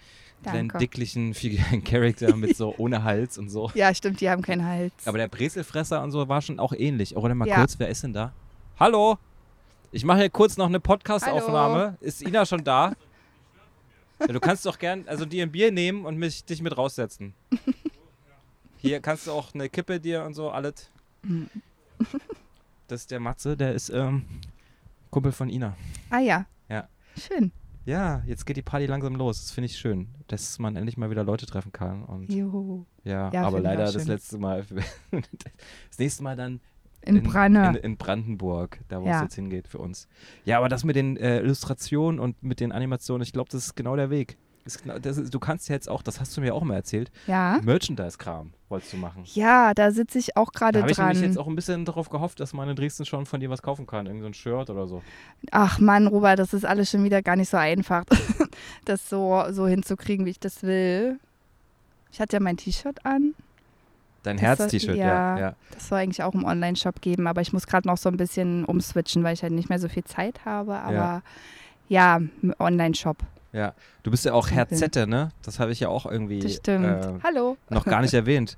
[0.44, 3.70] kleinen dicklichen Figuren, Charakter mit so ohne Hals und so.
[3.76, 4.94] Ja, stimmt, die haben keinen Hals.
[5.06, 7.18] Aber der Brezelfresser und so war schon auch ähnlich.
[7.18, 7.56] Oder mal Ja.
[7.58, 8.32] kurz, wer ist denn da?
[8.80, 9.18] Hallo?
[9.92, 11.98] Ich mache hier kurz noch eine Podcast-Aufnahme.
[12.00, 12.94] Ist Ina schon da?
[14.22, 17.34] Ja, du kannst doch gern, also dir ein Bier nehmen und mich, dich mit raussetzen.
[18.82, 20.90] Hier kannst du auch eine Kippe dir und so alles.
[21.24, 21.50] Mhm.
[22.88, 24.26] Das ist der Matze, der ist ähm,
[25.12, 25.78] Kumpel von Ina.
[26.10, 26.46] ah ja.
[26.68, 26.90] Ja.
[27.18, 27.54] Schön.
[27.86, 29.40] Ja, jetzt geht die Party langsam los.
[29.44, 32.04] Das finde ich schön, dass man endlich mal wieder Leute treffen kann.
[32.04, 32.86] Und Jo.
[33.06, 34.08] ja, Ja, aber leider das schön.
[34.08, 34.66] letzte Mal.
[35.12, 36.60] das nächste Mal dann
[37.02, 37.70] In, Branne.
[37.70, 39.24] In, in Brandenburg, da wo es Ja.
[39.24, 40.10] jetzt hingeht für uns.
[40.44, 43.76] Ja, aber das mit den äh, Illustrationen und mit den Animationen, ich glaube, das ist
[43.76, 44.38] genau der Weg.
[44.64, 47.60] Ist ist, du kannst ja jetzt auch, das hast du mir auch mal erzählt, ja.
[47.64, 49.24] Merchandise-Kram wolltest du machen.
[49.34, 51.28] Ja, da sitze ich auch Da gerade habe ich nämlich dran.
[51.28, 53.88] jetzt auch ein bisschen darauf gehofft, dass man in Dresden schon von dir was kaufen
[53.88, 54.06] kann.
[54.06, 55.02] Irgend so ein Shirt oder so.
[55.52, 58.06] Ach Mann, Robert, das ist alles schon wieder gar nicht so einfach,
[58.86, 61.20] das so, so hinzukriegen, wie ich das will.
[62.12, 63.34] Ich hatte ja mein T-Shirt an.
[64.24, 65.06] Dein Herz-T-Shirt, ja.
[65.06, 65.40] ja.
[65.40, 65.56] ja.
[65.72, 68.66] Das soll eigentlich auch im Online-Shop geben, aber ich muss gerade noch so ein bisschen
[68.66, 70.76] umswitchen, weil ich halt nicht mehr so viel Zeit habe.
[70.76, 71.24] Aber
[71.90, 73.18] ja, im Online-Shop.
[73.54, 73.74] Ja.
[74.04, 74.70] Du bist ja auch Simpel.
[74.70, 75.32] Herzette, ne?
[75.42, 76.86] Das habe ich ja auch irgendwie Das stimmt.
[76.86, 77.58] äh, Hallo.
[77.70, 78.58] noch gar nicht erwähnt.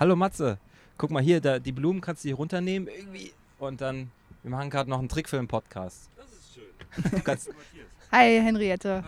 [0.00, 0.58] Hallo Matze.
[0.98, 3.32] Guck mal hier, da, die Blumen kannst du hier runternehmen irgendwie.
[3.58, 4.10] Und dann,
[4.42, 6.08] wir machen gerade noch einen Trick für den Podcast.
[6.16, 7.10] Das ist schön.
[7.18, 7.50] Du kannst,
[8.12, 9.04] Hi, Henriette.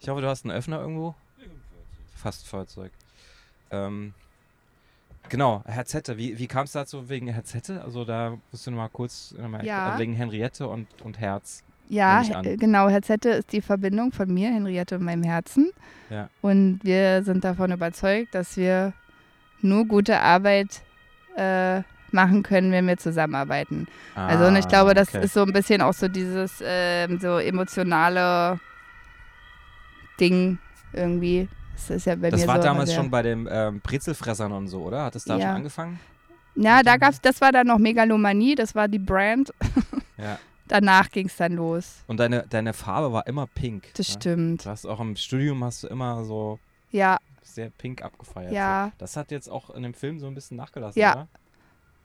[0.00, 1.14] ich hoffe, du hast einen Öffner irgendwo.
[2.16, 2.90] Fast Fahrzeug.
[3.70, 4.12] Ähm,
[5.28, 6.16] genau, Herzette.
[6.18, 7.82] Wie, wie kam es dazu wegen Herzette?
[7.82, 9.98] Also da musst du noch mal kurz noch mal Ja.
[9.98, 11.62] wegen Henriette und, und Herz.
[11.90, 12.88] Ja, äh, genau.
[12.88, 15.70] Herzette ist die Verbindung von mir, Henriette und meinem Herzen.
[16.08, 16.28] Ja.
[16.40, 18.92] Und wir sind davon überzeugt, dass wir
[19.60, 20.82] nur gute Arbeit
[21.36, 21.82] äh,
[22.12, 23.86] machen können, wenn wir zusammenarbeiten.
[24.14, 25.24] Also und ich glaube, das Ah, okay.
[25.26, 28.58] ist so ein bisschen auch so dieses ähm, so emotionale
[30.18, 30.58] Ding
[30.92, 31.48] irgendwie.
[31.74, 34.68] Das ist ja bei Das mir war so damals schon bei den ähm, Brezelfressern und
[34.68, 35.04] so, oder?
[35.04, 35.46] Hat es da Ja.
[35.46, 36.00] schon angefangen?
[36.56, 39.52] Ja, da gab's, das war dann noch Megalomanie, das war die Brand.
[40.18, 40.38] Ja.
[40.70, 42.04] Danach ging es dann los.
[42.06, 43.88] Und deine, deine Farbe war immer pink.
[43.94, 44.14] Das ne?
[44.14, 44.64] stimmt.
[44.64, 46.60] Du hast auch im Studium hast du immer so
[46.92, 48.52] Ja, sehr pink abgefeiert.
[48.52, 48.90] Ja.
[48.92, 48.98] So.
[48.98, 51.12] Das hat jetzt auch in dem Film so ein bisschen nachgelassen, Ja.
[51.12, 51.28] oder?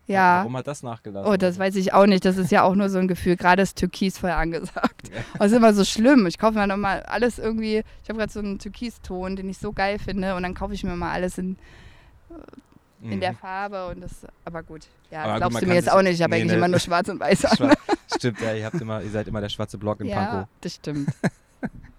[0.07, 0.39] ja.
[0.39, 1.31] Warum hat das nachgelassen?
[1.31, 2.25] Oh, das weiß ich auch nicht.
[2.25, 3.35] Das ist ja auch nur so ein Gefühl.
[3.35, 5.09] Gerade ist Türkis voll angesagt.
[5.13, 5.21] Ja.
[5.37, 6.25] Das ist immer so schlimm.
[6.25, 7.83] Ich kaufe mir dann mal alles irgendwie.
[8.01, 10.35] Ich habe gerade so einen Türkiston, den ich so geil finde.
[10.35, 11.57] Und dann kaufe ich mir mal alles in,
[13.11, 13.21] in mhm.
[13.21, 13.87] der Farbe.
[13.87, 14.87] Und das, aber gut.
[15.11, 16.15] Ja, Aber gut, glaubst man du mir jetzt auch nicht.
[16.15, 16.57] Ich habe nee, eigentlich ne.
[16.57, 17.73] immer nur schwarz und weiß an.
[18.15, 20.47] Stimmt, ja, ihr, habt immer, ihr seid immer der schwarze Block in Ja, Pankow.
[20.61, 21.09] das stimmt.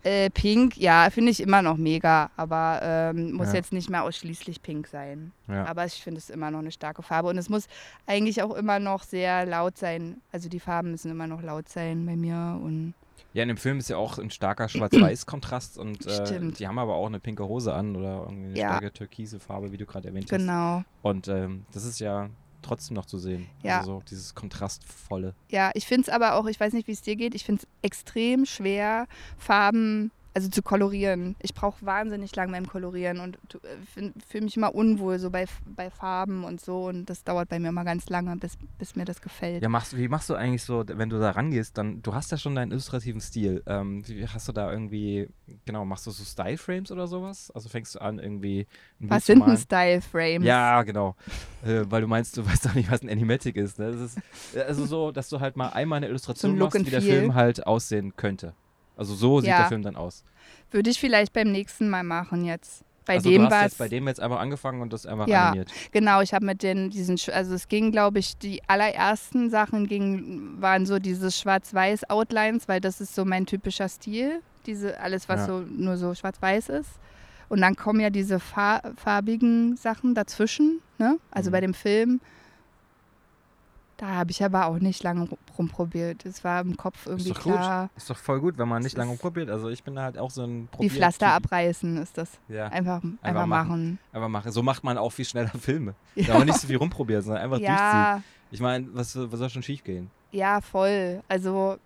[0.03, 2.31] äh, pink, ja, finde ich immer noch mega.
[2.37, 3.55] Aber ähm, muss Ja.
[3.55, 5.33] jetzt nicht mehr ausschließlich pink sein.
[5.49, 5.65] Ja.
[5.67, 7.29] Aber ich finde es immer noch eine starke Farbe.
[7.29, 7.67] Und es muss
[8.07, 10.21] eigentlich auch immer noch sehr laut sein.
[10.33, 12.59] Also die Farben müssen immer noch laut sein bei mir.
[12.63, 12.95] Und
[13.37, 16.59] ja, in dem Film ist ja auch ein starker Schwarz-Weiß-Kontrast und äh, Stimmt.
[16.59, 18.69] die haben aber auch eine pinke Hose an oder irgendwie eine Ja.
[18.71, 20.39] starke türkise Farbe, wie du gerade erwähnt hast.
[20.39, 20.85] genau.
[21.03, 22.31] Und ähm, das ist ja
[22.63, 23.47] trotzdem noch zu sehen.
[23.63, 23.79] Ja.
[23.81, 25.35] Also so dieses Kontrastvolle.
[25.51, 27.63] Ja, ich finde es aber auch, ich weiß nicht, wie es dir geht, ich finde
[27.63, 29.07] es extrem schwer,
[29.39, 31.35] Farben, also zu kolorieren.
[31.41, 33.39] Ich brauche wahnsinnig lang beim Kolorieren und
[34.29, 36.85] fühle mich immer unwohl so bei, bei Farben und so.
[36.89, 39.63] Und das dauert bei mir immer ganz lange, bis, bis mir das gefällt.
[39.63, 42.37] Ja, machst, wie machst du eigentlich so, wenn du da rangehst, dann, du hast ja
[42.37, 43.63] schon deinen illustrativen Stil.
[43.65, 45.31] Ähm, wie hast du da irgendwie,
[45.65, 47.51] genau, machst du so Style-Frames oder sowas?
[47.53, 48.67] Also fängst du an, irgendwie
[49.01, 49.57] ein Was sind denn?
[49.57, 50.45] Style-Frames?
[50.45, 51.17] Ja, genau.
[51.65, 53.79] Äh, weil du meinst, du weißt doch nicht, was ein Animatic ist.
[53.79, 53.91] Ne?
[53.91, 54.19] Das ist
[54.55, 57.01] äh, also so, dass du halt mal einmal eine Illustration Look machst, wie der.
[57.01, 58.53] Film halt aussehen könnte.
[58.97, 59.59] Also so sieht Ja.
[59.59, 60.25] der Film dann aus.
[60.71, 62.83] Würde ich vielleicht beim nächsten Mal machen jetzt.
[63.05, 65.49] Bei also dem du hast jetzt bei dem jetzt einfach angefangen und das einfach Ja.
[65.51, 65.71] animiert.
[65.93, 70.61] Genau, ich habe mit den diesen, also es ging, glaube ich, die allerersten Sachen ging,
[70.61, 75.47] waren so diese Schwarz-Weiß-Outlines, weil das ist so mein typischer Stil, diese alles, was Ja.
[75.47, 76.91] so nur so schwarz-weiß ist.
[77.49, 81.19] Und dann kommen ja diese fa farbigen Sachen dazwischen, ne?
[81.31, 81.53] Also Mhm.
[81.53, 82.21] bei dem Film.
[83.99, 86.27] Da habe ich aber auch nicht lange ru- rumprobiert.
[86.27, 87.39] Es war im Kopf irgendwie gut.
[87.41, 87.89] klar.
[87.97, 89.49] Ist doch voll gut, wenn man nicht lange ist- probiert.
[89.49, 91.37] Also ich bin da halt auch so ein Die Probier- Pflaster Typ.
[91.37, 92.39] abreißen ist das.
[92.49, 93.49] Ja, Einfach, einfach, machen.
[93.49, 93.99] machen.
[94.13, 94.53] einfach machen.
[94.53, 95.95] So macht man auch viel schneller Filme.
[96.15, 96.27] Ja.
[96.27, 97.75] Da man nicht so viel rumprobiert, sondern einfach durchzieht.
[97.79, 100.11] Ja, Ich meine, was, was soll schon schief gehen?
[100.31, 101.23] ja, voll.
[101.29, 101.79] Also,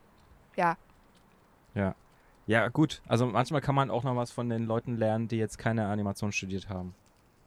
[2.47, 3.01] Ja, gut.
[3.07, 6.33] Also manchmal kann man auch noch was von den Leuten lernen, die jetzt keine Animation
[6.33, 6.95] studiert haben.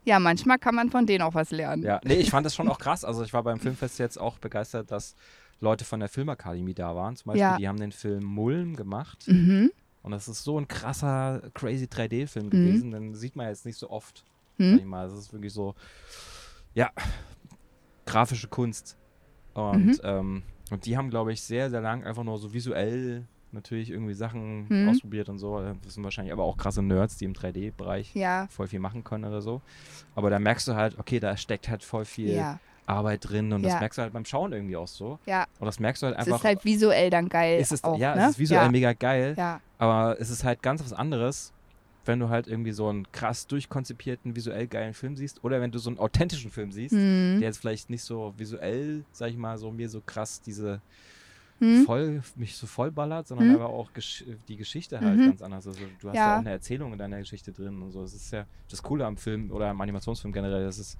[0.06, 1.84] Ja, manchmal kann man von denen auch was lernen.
[1.84, 3.04] Ja, nee, ich fand das schon auch krass.
[3.06, 5.16] Also ich war beim Filmfest jetzt auch begeistert, dass
[5.60, 7.16] Leute von der Filmakademie da waren.
[7.16, 7.58] Zum Beispiel, Ja.
[7.58, 9.26] die haben den Film Mulm gemacht.
[9.28, 9.72] Mhm.
[10.02, 12.50] Und das ist so ein krasser, crazy 3D-Film Mhm.
[12.50, 12.92] gewesen.
[12.92, 14.26] Den sieht man jetzt nicht so oft,
[14.58, 14.78] sag Hm?
[14.80, 15.08] ich mal.
[15.08, 15.76] Es ist wirklich so,
[16.74, 16.92] ja,
[18.06, 18.98] grafische Kunst.
[19.54, 20.00] Und, Mhm.
[20.04, 24.14] ähm, und die haben, glaube ich, sehr, sehr lang einfach nur so visuell natürlich irgendwie
[24.14, 24.90] Sachen Mhm.
[24.90, 25.60] ausprobiert und so.
[25.84, 29.26] Das sind wahrscheinlich aber auch krasse Nerds, die im 3D-Bereich Ja, voll viel machen können
[29.26, 29.62] oder so.
[30.16, 33.64] Aber da merkst du halt, okay, da steckt halt voll viel ja, Arbeit drin und
[33.64, 33.80] das Ja.
[33.80, 35.20] merkst du halt beim Schauen irgendwie auch so.
[35.26, 35.46] ja.
[35.60, 36.40] Und das merkst du halt Es einfach.
[36.40, 37.60] ist halt visuell dann geil.
[37.60, 38.24] ist es, auch, ja, ne?
[38.24, 41.54] es ist visuell mega geil, Ja, aber es ist halt ganz was anderes,
[42.06, 45.80] wenn du halt irgendwie so einen krass durchkonzipierten, visuell geilen Film siehst oder wenn du
[45.80, 47.38] so einen authentischen Film siehst, hm.
[47.40, 50.82] der jetzt vielleicht nicht so visuell, sag ich mal, so mir so krass diese
[51.60, 51.86] Hm?
[51.86, 53.56] voll, mich so vollballert, sondern Hm.
[53.56, 55.26] aber auch gesch die Geschichte halt Mhm.
[55.28, 55.68] ganz anders.
[55.68, 56.28] Also du hast ja.
[56.28, 56.36] Ja.
[56.36, 58.02] auch eine Erzählung in deiner Geschichte drin und so.
[58.02, 60.98] Das ist ja das Coole am Film oder am Animationsfilm generell, dass es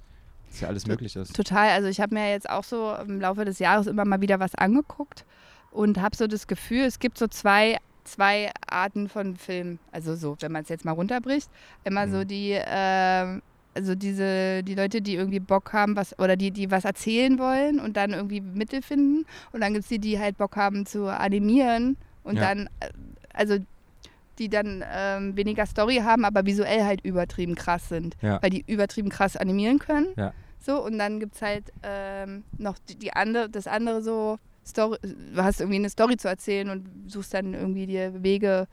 [0.50, 1.34] dass ja alles möglich ist.
[1.34, 1.70] Total.
[1.70, 4.54] Also ich habe mir jetzt auch so im Laufe des Jahres immer mal wieder was
[4.54, 5.24] angeguckt
[5.72, 9.80] und habe so das Gefühl, es gibt so zwei, zwei Arten von Filmen.
[9.90, 11.50] Also so, wenn man es jetzt mal runterbricht.
[11.82, 12.28] Immer so Mhm.
[12.28, 13.42] die, ähm,
[13.74, 17.80] also diese, die Leute, die irgendwie Bock haben, was, oder die, die was erzählen wollen
[17.80, 19.26] und dann irgendwie Mittel finden.
[19.52, 22.42] Und dann gibt es die, die halt Bock haben zu animieren und Ja.
[22.54, 22.90] dann, äh,
[23.32, 23.56] also
[24.38, 28.16] die dann ähm, weniger Story haben, aber visuell halt übertrieben krass sind.
[28.22, 28.42] Ja.
[28.42, 30.08] Weil die übertrieben krass animieren können.
[30.16, 30.32] Ja.
[30.58, 34.98] So, und dann gibt es halt ähm, noch die, die andere, das andere so, Story,
[35.02, 38.66] du hast irgendwie eine Story zu erzählen und suchst dann irgendwie dir Wege.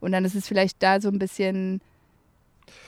[0.00, 1.80] Und dann ist es vielleicht da so ein bisschen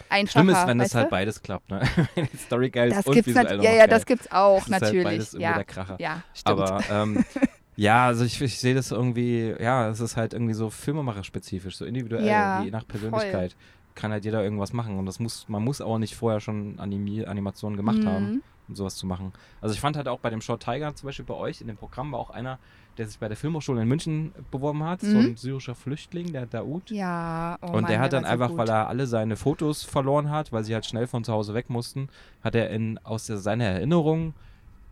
[0.08, 0.40] einfacher.
[0.44, 1.10] Schlimm ist, wenn das halt du?
[1.10, 1.80] beides klappt, ne?
[2.14, 3.88] Wenn die Story geil ist Das und gibt's visuell auch ja, ja, geil.
[3.88, 5.04] das gibt's auch, Das ist halt natürlich.
[5.04, 5.54] beides ja.
[5.54, 5.96] der Kracher.
[6.00, 6.60] ja, stimmt.
[6.60, 7.24] Aber ähm,
[7.76, 11.84] ja, also ich, ich sehe das irgendwie, ja, es ist halt irgendwie so Filmemacher-spezifisch, so
[11.84, 13.54] individuell, Ja, je nach Persönlichkeit.
[13.96, 17.24] Kann halt jeder irgendwas machen und das muss, man muss auch nicht vorher schon Animi
[17.24, 18.42] Animationen gemacht haben, Mhm.
[18.68, 19.32] um sowas zu machen.
[19.60, 21.76] Also ich fand halt auch bei dem Short Tiger zum Beispiel bei euch in dem
[21.76, 22.58] Programm war auch einer,
[22.98, 25.26] der sich bei der Filmhochschule in München beworben hat, so Mhm.
[25.26, 26.90] ein syrischer Flüchtling, der Daoud.
[26.90, 28.58] Ja, oh und Mann, der hat dann so einfach, gut.
[28.58, 31.70] weil er alle seine Fotos verloren hat, weil sie halt schnell von zu Hause weg
[31.70, 32.08] mussten,
[32.42, 34.34] hat er in, aus der, seiner Erinnerung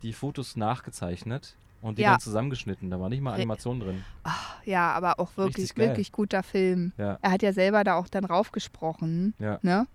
[0.02, 2.12] die Fotos nachgezeichnet und die Ja.
[2.12, 2.90] dann zusammengeschnitten.
[2.90, 4.02] Da war nicht mal Animation drin.
[4.64, 6.92] Ja, aber auch wirklich, wirklich guter Film.
[6.98, 7.18] Ja.
[7.22, 9.58] Er hat ja selber da auch dann raufgesprochen, Ja.
[9.62, 9.86] ne?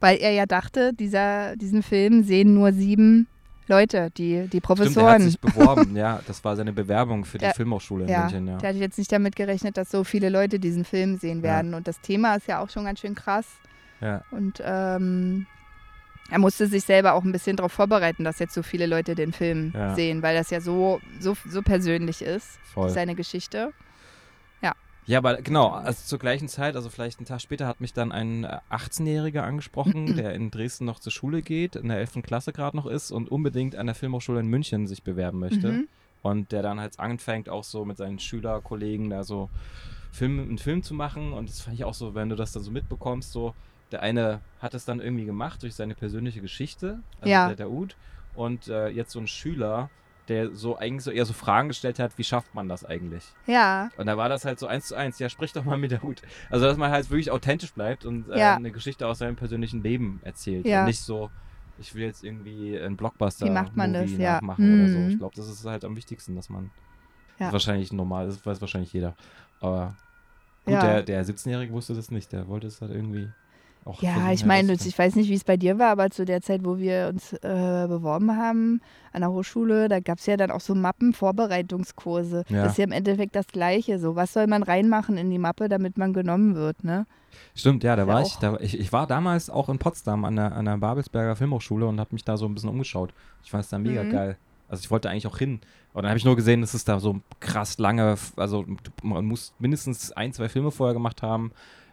[0.00, 3.26] Weil er ja dachte, dieser, diesen Film sehen nur sieben
[3.68, 5.22] Leute, die, die Stimmt, er hat Professoren.
[5.22, 6.20] sich beworben, ja.
[6.26, 7.52] Das war seine Bewerbung für die Ja.
[7.52, 8.56] Filmhochschule in ja, München, ja.
[8.56, 11.44] der hat jetzt nicht damit gerechnet, dass so viele Leute diesen Film sehen Ja.
[11.44, 11.74] werden.
[11.74, 13.46] Und das Thema ist ja auch schon ganz schön krass.
[14.00, 14.22] ja.
[14.32, 15.46] Und ähm,
[16.30, 19.32] er musste sich selber auch ein bisschen darauf vorbereiten, dass jetzt so viele Leute den
[19.32, 19.94] Film Ja.
[19.94, 22.90] sehen, weil das ja so, so, so persönlich ist, Voll.
[22.90, 23.72] seine Geschichte.
[25.06, 28.12] Ja, aber genau, also zur gleichen Zeit, also vielleicht einen Tag später, hat mich dann
[28.12, 32.22] ein äh, 18-Jähriger angesprochen, der in Dresden noch zur Schule geht, in der 11.
[32.22, 35.72] Klasse gerade noch ist und unbedingt an der Filmhochschule in München sich bewerben möchte.
[35.72, 35.88] Mhm.
[36.22, 39.48] Und der dann halt anfängt, auch so mit seinen Schülerkollegen da so
[40.12, 41.32] Film, einen Film zu machen.
[41.32, 43.54] Und das fand ich auch so, wenn du das dann so mitbekommst, so,
[43.92, 47.46] der eine hat es dann irgendwie gemacht durch seine persönliche Geschichte, also Ja.
[47.48, 47.96] der Daoud.
[48.34, 49.90] Und äh, jetzt so ein Schüler,
[50.28, 53.24] der so eigentlich so eher so Fragen gestellt hat, wie schafft man das eigentlich?
[53.46, 55.90] Ja, Und da war das halt so eins zu eins, ja, sprich doch mal mit
[55.90, 56.22] der Hut.
[56.50, 58.54] Also, dass man halt wirklich authentisch bleibt und äh, Ja.
[58.54, 60.66] eine Geschichte aus seinem persönlichen Leben erzählt.
[60.66, 60.80] Ja.
[60.80, 61.30] Und nicht so,
[61.78, 64.10] ich will jetzt irgendwie ein blockbuster Wie macht man das?
[64.12, 64.34] Ja.
[64.34, 64.98] nachmachen oder so.
[64.98, 65.08] Mhm.
[65.10, 66.70] Ich glaube, das ist halt am wichtigsten, dass man.
[67.40, 67.46] Ja.
[67.46, 69.16] Ist wahrscheinlich normal, das weiß wahrscheinlich jeder.
[69.60, 69.96] Aber
[70.64, 72.30] gut, der, der 17-Jährige wusste das nicht.
[72.32, 73.30] Der wollte es halt irgendwie
[73.84, 74.02] auch.
[74.02, 76.64] Ja, ich meine, ich weiß nicht, wie es bei dir war, aber zu der Zeit,
[76.64, 78.80] wo wir uns äh, beworben haben
[79.12, 82.44] an der Hochschule, da gab es ja dann auch so Mappen-Vorbereitungskurse.
[82.48, 82.62] Ja.
[82.64, 83.98] Das ist ja im Endeffekt das Gleiche.
[83.98, 87.06] So, was soll man reinmachen in die Mappe, damit man genommen wird, ne?
[87.54, 88.78] Stimmt, ja, da Ja, war ich, da, ich.
[88.78, 92.24] Ich war damals auch in Potsdam an der, an der Babelsberger Filmhochschule und habe mich
[92.24, 93.12] da so ein bisschen umgeschaut.
[93.42, 94.10] Ich fand es da mega Mhm.
[94.10, 94.36] geil.
[94.68, 95.60] Also ich wollte eigentlich auch hin.
[95.92, 98.64] Und dann habe ich nur gesehen, dass es da so krass lange, also
[99.02, 101.50] man muss mindestens ein, zwei Filme vorher gemacht haben,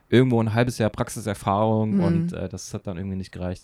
[0.10, 2.04] irgendwo ein halbes Jahr Praxiserfahrung Mhm.
[2.04, 3.64] und äh, das hat dann irgendwie nicht gereicht.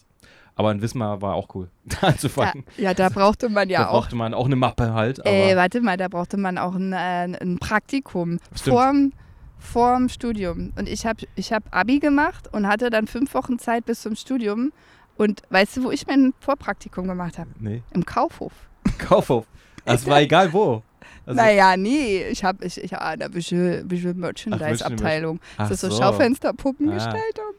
[0.55, 2.63] Aber in Wismar war auch cool, da anzufangen.
[2.77, 3.91] Ja, ja, da brauchte man da ja auch.
[4.01, 5.19] brauchte man auch eine Mappe halt.
[5.21, 8.75] Aber Ey, warte mal, da brauchte man auch ein, äh, ein Praktikum Stimmt.
[8.77, 9.13] vorm,
[9.57, 10.71] vorm Studium.
[10.77, 14.15] Und ich habe ich hab Abi gemacht und hatte dann fünf Wochen Zeit bis zum
[14.15, 14.71] Studium.
[15.17, 17.49] Und weißt du, wo ich mein Vorpraktikum gemacht habe?
[17.59, 18.51] nee, Im Kaufhof.
[18.99, 19.45] Kaufhof.
[19.85, 20.83] Das war egal wo.
[21.25, 25.39] Also, naja, nee, ich habe ich, ich, ah, da bisschen, bisschen Merchandise-Abteilung.
[25.57, 26.01] Das ist so, so.
[26.01, 27.53] Schaufensterpuppengestaltung.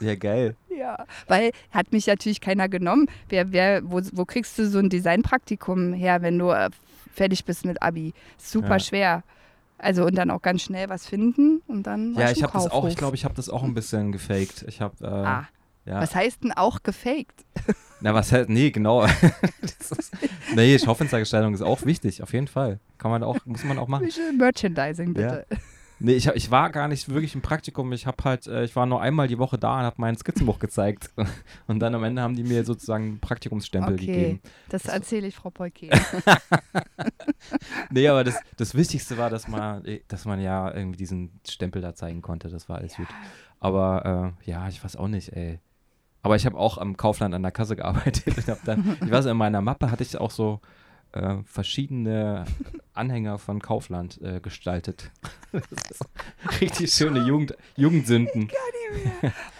[0.00, 0.56] Ja, geil.
[0.80, 3.06] Ja, weil hat mich natürlich keiner genommen.
[3.28, 6.70] Wer, wer, wo, wo kriegst du so ein Designpraktikum her, wenn du äh,
[7.12, 8.14] fertig bist mit Abi?
[8.38, 8.80] Super Ja.
[8.80, 9.22] schwer.
[9.76, 12.88] Also und dann auch ganz schnell was finden und dann Ja, ich habe das auch,
[12.88, 14.64] ich glaube, ich habe das auch ein bisschen gefaked.
[14.68, 15.48] Ich habe, äh, Ah,
[15.84, 16.00] ja.
[16.00, 17.44] was heißt denn auch gefaked?
[18.00, 19.04] Na, was halt, nee, genau.
[19.62, 20.16] ist,
[20.54, 22.80] nee, Schaufenstergestaltung ist auch wichtig, auf jeden Fall.
[22.98, 24.06] Kann man auch, muss man auch machen.
[24.06, 25.46] Bisschen Merchandising bitte.
[26.02, 27.92] Nee, ich, ich war gar nicht wirklich im Praktikum.
[27.92, 30.58] Ich habe halt, äh, ich war nur einmal die Woche da und habe mein Skizzenbuch
[30.58, 31.10] gezeigt.
[31.66, 34.40] Und dann am Ende haben die mir sozusagen einen Praktikumsstempel Okay, gegeben.
[34.70, 35.90] das erzähle ich Frau Polke.
[37.90, 41.82] Nee, aber das, das Wichtigste war, dass man, äh, dass man ja irgendwie diesen Stempel
[41.82, 42.48] da zeigen konnte.
[42.48, 43.06] Das war alles gut.
[43.58, 45.58] Aber äh, ja, ich weiß auch nicht, ey.
[46.22, 49.26] Aber ich habe auch am Kaufland an der Kasse gearbeitet und hab dann, ich weiß,
[49.26, 50.60] in meiner Mappe hatte ich auch so
[51.12, 52.44] äh, verschiedene
[52.94, 55.10] Anhänger von Kaufland äh, gestaltet.
[56.60, 58.50] Richtig schöne Jugend, Jugendsünden.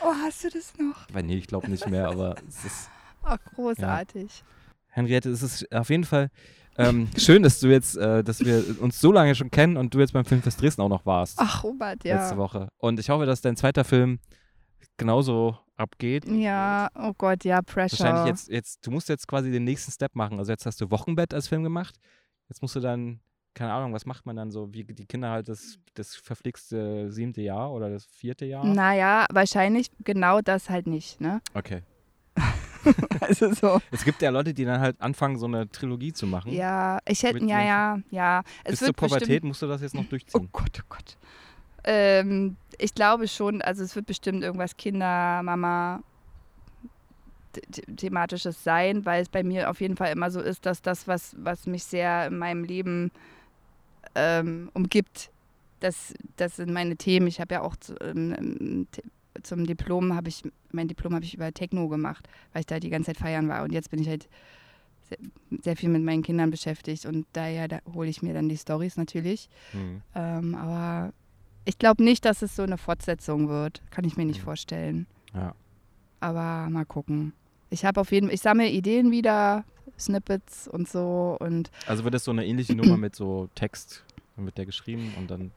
[0.02, 1.06] oh, hast du das noch?
[1.12, 2.90] Weil, nee, ich glaube nicht mehr, aber es ist,
[3.24, 4.44] Oh, großartig.
[4.88, 6.30] Henriette, es ist auf jeden Fall
[6.78, 10.00] ähm, schön, dass du jetzt, äh, dass wir uns so lange schon kennen und du
[10.00, 11.38] jetzt beim Filmfest Dresden auch noch warst.
[11.38, 12.16] Ach, Robert, ja.
[12.16, 12.68] letzte Woche.
[12.78, 14.18] Und ich hoffe, dass dein zweiter Film
[15.00, 16.24] genauso abgeht.
[16.26, 17.98] Ja, oh Gott, ja, Pressure.
[17.98, 20.38] Wahrscheinlich jetzt, jetzt, du musst jetzt quasi den nächsten Step machen.
[20.38, 21.96] Also jetzt hast du Wochenbett als Film gemacht.
[22.48, 23.20] Jetzt musst du dann,
[23.54, 27.40] keine Ahnung, was macht man dann so, wie die Kinder halt das, das verflixte siebte
[27.40, 28.64] Jahr oder das vierte Jahr?
[28.64, 31.40] Naja, wahrscheinlich genau das halt nicht, ne?
[31.54, 31.82] Okay.
[33.20, 33.78] Also so.
[33.90, 36.50] Es gibt ja Leute, die dann halt anfangen, so eine Trilogie zu machen.
[36.50, 38.42] Ja, ich hätte, ja, ja, ja.
[38.64, 40.48] Es Bis zur Pubertät bestimmt, musst du das jetzt noch Oh durchziehen.
[40.50, 41.18] Gott, oh Gott.
[41.84, 46.02] Ähm, ich glaube schon, also es wird bestimmt irgendwas Kinder, Mama,
[47.54, 50.82] the- the- thematisches sein, weil es bei mir auf jeden Fall immer so ist, dass
[50.82, 53.10] das, was, was mich sehr in meinem Leben
[54.14, 55.30] ähm, umgibt,
[55.80, 57.26] das, das sind meine Themen.
[57.26, 58.86] Ich habe ja auch zu- ähm, ähm,
[59.42, 62.90] zum Diplom habe ich, mein Diplom habe ich über Techno gemacht, weil ich da die
[62.90, 63.62] ganze Zeit feiern war.
[63.62, 64.28] Und jetzt bin ich halt
[65.08, 65.18] sehr,
[65.62, 68.96] sehr viel mit meinen Kindern beschäftigt und daher da hole ich mir dann die Stories
[68.96, 69.48] natürlich.
[69.72, 70.02] Hm.
[70.14, 71.12] Ähm, aber
[71.64, 73.82] ich glaube nicht, dass es so eine Fortsetzung wird.
[73.90, 74.44] Kann ich mir nicht Mhm.
[74.44, 75.06] vorstellen.
[75.34, 75.54] Ja.
[76.20, 77.32] Aber mal gucken.
[77.70, 79.64] Ich habe auf jeden Fall, ich sammle Ideen wieder,
[79.98, 84.04] Snippets und so und Also wird das so eine ähnliche Nummer mit so Text,
[84.36, 85.50] wird der geschrieben und dann.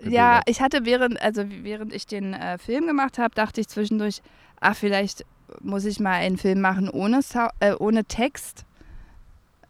[0.00, 0.42] Ja, gebildert.
[0.48, 4.22] ich hatte während, also während ich den äh, Film gemacht habe, dachte ich zwischendurch,
[4.60, 5.24] ach, vielleicht
[5.60, 8.64] muss ich mal einen Film machen ohne, Sau äh, ohne Text.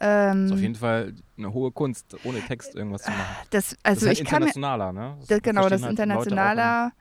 [0.01, 3.36] Ähm, ist auf jeden Fall eine hohe Kunst, ohne Text irgendwas zu machen.
[3.51, 5.18] das, Das also ist halt ich kann mir, internationaler, ne?
[5.28, 6.92] das, genau, das halt internationaler,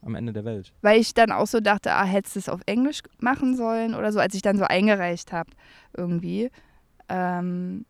[0.00, 0.72] Am, am Ende der Welt.
[0.82, 4.10] weil ich dann auch so dachte, ah, hättest du es auf Englisch machen sollen oder
[4.12, 5.50] so, als ich dann so eingereicht habe
[5.96, 6.50] irgendwie.
[7.08, 7.84] Ähm,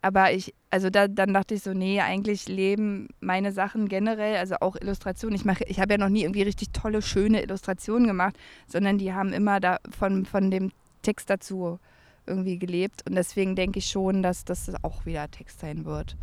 [0.00, 4.56] aber ich, also da, dann dachte ich so, nee, eigentlich leben meine Sachen generell, also
[4.60, 5.34] auch Illustrationen.
[5.34, 9.14] Ich mache, ich habe ja noch nie irgendwie richtig tolle, schöne Illustrationen gemacht, sondern die
[9.14, 10.72] haben immer da von, von dem
[11.02, 11.78] Text dazu
[12.26, 13.02] irgendwie gelebt.
[13.08, 16.16] Und deswegen denke ich schon, dass das auch wieder Text sein wird.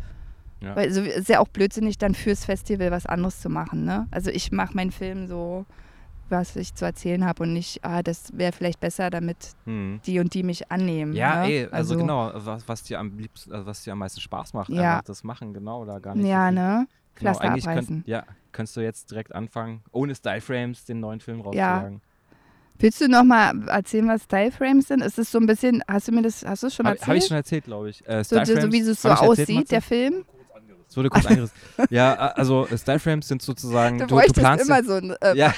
[0.60, 0.76] Ja.
[0.76, 3.84] Weil also, es ist ja auch blödsinnig, dann fürs Festival was anderes zu machen.
[3.84, 4.06] Ne?
[4.10, 5.66] Also ich mache meinen Film so,
[6.28, 10.00] was ich zu erzählen habe und nicht, ah, das wäre vielleicht besser, damit Hm.
[10.06, 11.12] die und die mich annehmen.
[11.14, 11.52] Ja, ne?
[11.52, 14.70] ey, also, genau, was, was dir am liebsten, also was dir am meisten Spaß macht,
[14.70, 15.02] Ja.
[15.04, 16.26] das machen, genau, da gar nicht.
[16.26, 16.86] Ja, so ne?
[17.16, 22.00] Genau, eigentlich könnt, ja, könntest du jetzt direkt anfangen, ohne Styleframes den neuen Film rauszujagen.
[22.82, 25.02] Willst du noch mal erzählen, was Styleframes sind?
[25.02, 27.08] Ist es so ein bisschen, hast du mir das, hast du es schon Habe erzählt?
[27.08, 28.08] hab ich schon erzählt, glaube ich.
[28.08, 29.68] Äh, so, so, wie es so erzählt, aussieht, Matze?
[29.68, 30.24] der Film?
[30.88, 31.56] Es wurde kurz angerissen.
[31.90, 35.54] ja, also Styleframes sind sozusagen, Du, du, du planst immer so ein, äh, Ja.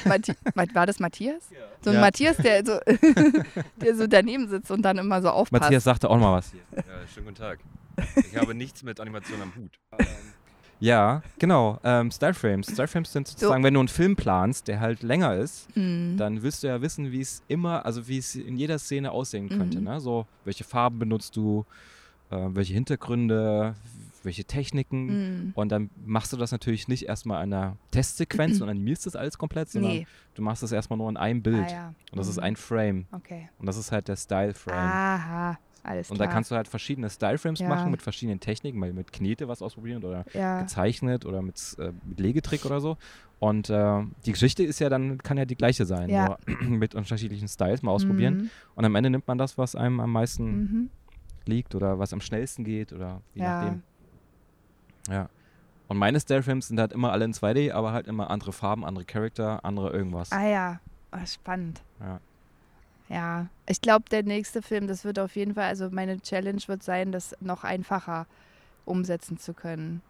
[0.75, 1.45] War das Matthias?
[1.83, 2.01] So ein Ja.
[2.03, 2.79] Matthias, der so,
[3.81, 5.63] der so daneben sitzt und dann immer so aufpasst.
[5.63, 6.61] Matthias sagte auch mal was hier.
[6.77, 7.59] Ja, schönen guten Tag.
[8.31, 9.73] Ich habe nichts mit Animation am Hut.
[10.81, 11.79] Ja, genau.
[11.85, 12.67] Ähm, Styleframes.
[12.67, 16.17] Styleframes sind sozusagen, wenn du einen Film planst, der halt länger ist, Mhm.
[16.19, 19.49] dann willst du ja wissen, wie es immer, also wie es in jeder Szene aussehen
[19.49, 19.79] könnte.
[19.79, 19.85] Mhm.
[19.85, 20.01] Ne?
[20.01, 21.65] So, welche Farben benutzt du,
[22.31, 23.75] äh, welche Hintergründe,
[24.25, 25.07] welche Techniken.
[25.47, 25.53] Mhm.
[25.55, 29.37] Und dann machst du das natürlich nicht erstmal in einer Testsequenz und animierst das alles
[29.39, 30.07] komplett, sondern Nee.
[30.35, 31.67] du machst das erstmal nur in einem Bild.
[31.69, 31.95] Ah, ja.
[32.11, 32.43] Und das ist Mhm.
[32.45, 33.07] ein Frame.
[33.13, 33.49] Okay.
[33.59, 34.75] Und das ist halt der Style-Frame.
[34.77, 36.27] Aha, alles und klar.
[36.29, 37.69] da kannst du halt verschiedene Style-Frames Ja.
[37.69, 40.61] machen mit verschiedenen Techniken, mal mit Knete was ausprobieren oder ja.
[40.63, 42.97] gezeichnet oder mit, äh, mit Legetrick oder so.
[43.39, 46.39] Und äh, die Geschichte ist ja dann, kann ja die gleiche sein, Ja.
[46.47, 48.35] nur mit unterschiedlichen Styles mal ausprobieren.
[48.37, 48.51] Mhm.
[48.75, 50.91] Und am Ende nimmt man das, was einem am meisten Mhm.
[51.47, 53.61] liegt oder was am schnellsten geht oder je Ja.
[53.63, 53.83] nachdem.
[55.11, 55.29] Ja.
[55.89, 59.05] Und meine Style-Frames sind halt immer alle in 2D, aber halt immer andere Farben, andere
[59.05, 60.33] Charakter, andere irgendwas.
[60.33, 60.81] Ah ja,
[61.11, 61.83] ah, spannend.
[62.01, 62.21] Ja.
[63.09, 66.83] Ja, ich glaube, der nächste Film, das wird auf jeden Fall, also meine Challenge wird
[66.83, 68.27] sein, das noch einfacher
[68.85, 70.01] umsetzen zu können.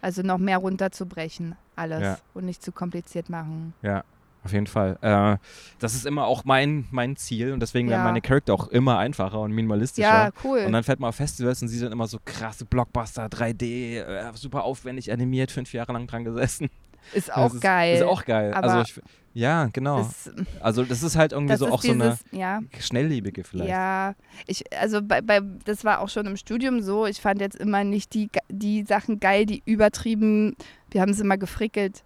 [0.00, 2.02] Also noch mehr runterzubrechen, alles.
[2.02, 2.18] Ja.
[2.34, 3.74] Und nicht zu kompliziert machen.
[3.82, 4.04] Ja,
[4.44, 4.96] auf jeden Fall.
[5.00, 5.38] Äh,
[5.80, 8.04] das ist immer auch mein, mein Ziel und deswegen werden Ja.
[8.04, 10.08] meine Charakter auch immer einfacher und minimalistischer.
[10.08, 10.60] Ja, cool.
[10.66, 14.30] Und dann fährt man auf Festivals und sieht dann immer so krasse Blockbuster, 3D, äh,
[14.34, 16.68] super aufwendig animiert, fünf Jahre lang dran gesessen.
[17.14, 17.96] Ist auch das ist, geil.
[17.96, 18.52] Ist auch geil.
[18.54, 19.00] also ich,
[19.34, 19.98] ja, genau.
[19.98, 20.30] Das,
[20.60, 23.70] also das ist halt irgendwie so ist auch so eine dieses, ja, schnelllebige vielleicht.
[23.70, 24.14] Ja,
[24.46, 27.06] ich, also bei, bei, das war auch schon im Studium so.
[27.06, 30.56] Ich fand jetzt immer nicht die, die Sachen geil, die übertrieben,
[30.90, 32.02] wir haben es immer gefrickelt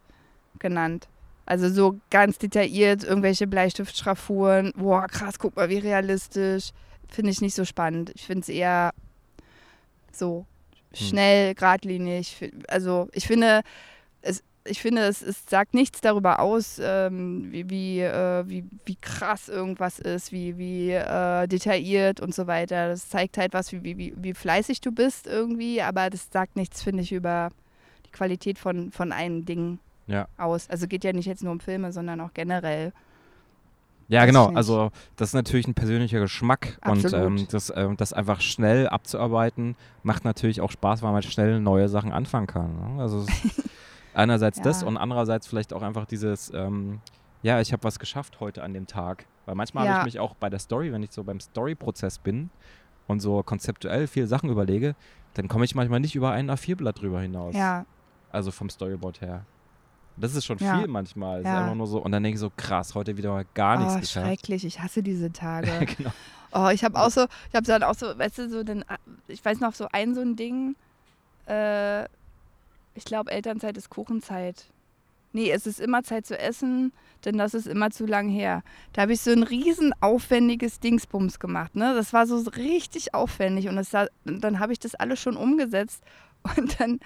[0.59, 1.09] genannt.
[1.47, 4.73] Also so ganz detailliert, irgendwelche Bleistiftschraffuren.
[4.77, 6.71] Boah, krass, guck mal, wie realistisch.
[7.09, 8.13] Finde ich nicht so spannend.
[8.15, 8.93] Ich finde es eher
[10.13, 10.47] so
[10.95, 12.37] schnell, geradlinig.
[12.37, 13.63] Fi- Also ich finde,
[14.21, 18.97] es, ich finde, es, es sagt nichts darüber aus, ähm, wie, wie, äh, wie, wie
[18.97, 22.89] krass irgendwas ist, wie, wie äh, detailliert und so weiter.
[22.89, 26.83] Das zeigt halt was, wie, wie, wie- fleißig du bist irgendwie, aber das sagt nichts,
[26.83, 27.51] finde ich, über
[28.07, 30.29] die Qualität von, von einem Ding Ja.
[30.39, 30.71] aus.
[30.71, 32.93] Also geht ja nicht jetzt nur um Filme, sondern auch generell.
[34.09, 34.49] Ja, genau.
[34.53, 37.27] Also das ist natürlich ein persönlicher Geschmack Absolut.
[37.27, 41.61] und ähm, das, ähm, das einfach schnell abzuarbeiten macht natürlich auch Spaß, weil man schnell
[41.61, 42.97] neue Sachen anfangen kann.
[42.97, 43.03] Ne?
[43.03, 43.25] Also
[44.15, 44.87] einerseits das Ja.
[44.89, 47.01] und andererseits vielleicht auch einfach dieses, ähm,
[47.43, 49.27] ja, ich habe was geschafft heute an dem Tag.
[49.45, 49.99] Weil manchmal habe Ja.
[50.01, 52.51] ich mich auch bei der Story, wenn ich so beim Story-Prozess bin
[53.07, 54.95] und so konzeptuell viele Sachen überlege,
[55.35, 57.55] dann komme ich manchmal nicht über ein A4-Blatt drüber hinaus.
[57.55, 57.85] Ja,
[58.31, 59.47] Also vom Storyboard her.
[60.17, 60.79] Das ist schon Ja.
[60.79, 61.41] viel manchmal.
[61.41, 61.61] Es Ist Ja.
[61.61, 64.01] einfach nur so, und dann denke ich so, krass, heute wieder mal gar nichts oh,
[64.01, 64.27] geschafft.
[64.27, 64.65] schrecklich.
[64.65, 65.67] Ich hasse diese Tage.
[65.99, 66.13] genau.
[66.53, 68.85] Oh, ich habe auch so, ich habe dann auch so, weißt du, so den,
[69.27, 70.77] ich weiß noch so ein so ein Ding,
[71.47, 72.05] äh,
[72.95, 74.67] ich glaube Elternzeit ist Kuchenzeit.
[75.33, 76.93] Nee, es ist immer Zeit zu essen,
[77.25, 78.63] denn das ist immer zu lang her.
[78.93, 81.95] Da habe ich so ein riesen aufwendiges Dingsbums gemacht, ne?
[81.95, 86.03] Das war so richtig aufwendig und das dann habe ich das alles schon umgesetzt
[86.57, 87.01] und dann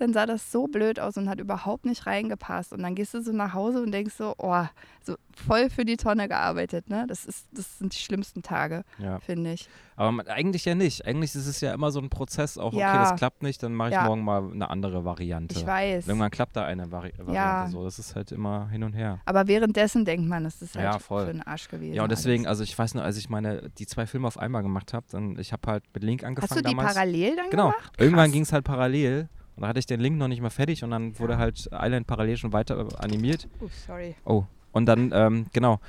[0.00, 2.72] dann sah das so blöd aus und hat überhaupt nicht reingepasst.
[2.72, 4.64] Und dann gehst du so nach Hause und denkst so, oh,
[5.02, 7.04] so voll für die Tonne gearbeitet, ne?
[7.08, 9.20] Das, ist, das sind die schlimmsten Tage, Ja.
[9.20, 9.68] finde ich.
[9.96, 11.04] Aber man, eigentlich ja nicht.
[11.06, 12.88] Eigentlich ist es ja immer so ein Prozess, auch Ja.
[12.88, 14.04] okay, das klappt nicht, dann mache ich Ja.
[14.04, 15.58] morgen mal eine andere Variante.
[15.58, 16.08] Ich weiß.
[16.08, 17.68] Irgendwann klappt da eine Vari Variante Ja.
[17.68, 17.84] so.
[17.84, 19.20] Das ist halt immer hin und her.
[19.26, 21.26] Aber währenddessen denkt man, das ist halt Ja, voll.
[21.26, 21.92] für den Arsch gewesen.
[21.94, 22.58] Ja, und deswegen, alles.
[22.60, 25.38] also ich weiß nur, als ich meine, die zwei Filme auf einmal gemacht habe, dann,
[25.38, 26.94] ich habe halt mit Link angefangen Hast du die damals.
[26.94, 27.70] parallel dann Genau.
[27.70, 27.92] gemacht?
[27.98, 28.32] Irgendwann Krass.
[28.32, 29.28] ging es halt parallel.
[29.60, 32.06] Und da hatte ich den Link noch nicht mal fertig und dann wurde halt Island
[32.06, 33.46] parallel schon weiter äh, animiert.
[33.60, 34.16] Oh, sorry.
[34.24, 34.44] Oh.
[34.72, 35.80] Und dann, ähm, genau.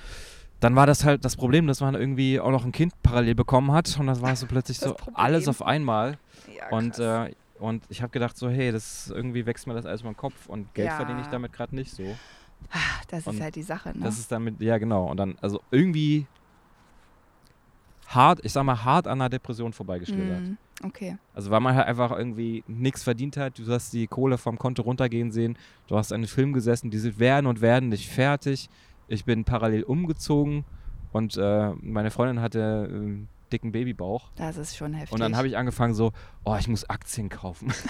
[0.59, 3.72] Dann war das halt das Problem, dass man irgendwie auch noch ein Kind parallel bekommen
[3.72, 3.97] hat.
[3.97, 5.15] Und das war so plötzlich Das so Problem.
[5.15, 6.17] alles auf einmal.
[6.53, 10.03] Ja, Und, äh, und ich habe gedacht, so, hey, das irgendwie wächst mir das alles
[10.03, 10.97] mal im Kopf und Geld Ja.
[10.97, 12.03] verdiene ich damit gerade nicht so.
[13.07, 14.03] das und ist halt die Sache, ne?
[14.03, 15.09] Das ist damit, ja genau.
[15.09, 16.28] Und dann, also irgendwie
[18.07, 20.41] hart, ich sag mal, hart an einer Depression vorbeigeschlittert.
[20.41, 20.57] Mhm.
[20.84, 21.17] Okay.
[21.34, 24.82] Also weil man halt einfach irgendwie nichts verdient hat, du hast die Kohle vom Konto
[24.82, 25.57] runtergehen sehen,
[25.88, 28.69] du hast an den Film gesessen, die sind werden und werden nicht fertig.
[29.07, 30.63] Ich bin parallel umgezogen
[31.11, 34.29] und äh, meine Freundin hatte einen dicken Babybauch.
[34.38, 35.11] Das ist schon heftig.
[35.11, 36.13] Und dann habe ich angefangen so,
[36.45, 37.71] oh, ich muss Aktien kaufen.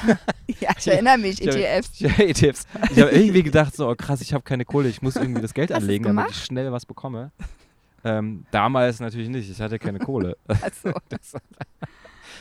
[0.60, 2.00] Ja, ich erinnere mich, E Ich hab- ETFs.
[2.00, 2.68] Ja, ETFs.
[2.92, 5.54] Ich habe irgendwie gedacht so, oh krass, ich habe keine Kohle, ich muss irgendwie das
[5.54, 7.32] Geld Hast anlegen, damit ich schnell was bekomme.
[8.04, 10.36] Ähm, damals natürlich nicht, ich hatte keine Kohle.
[10.48, 11.34] Also, Das-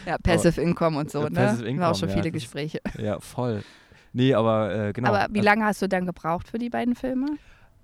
[0.06, 1.34] ja, Passive Income und so, Ja, ne?
[1.36, 2.80] Passive War Income, auch schon ja, viele Gespräche.
[2.98, 3.62] ja, voll.
[4.12, 5.10] Nee, aber äh, genau.
[5.10, 7.38] Aber wie Also- lange hast du dann gebraucht für die beiden Filme?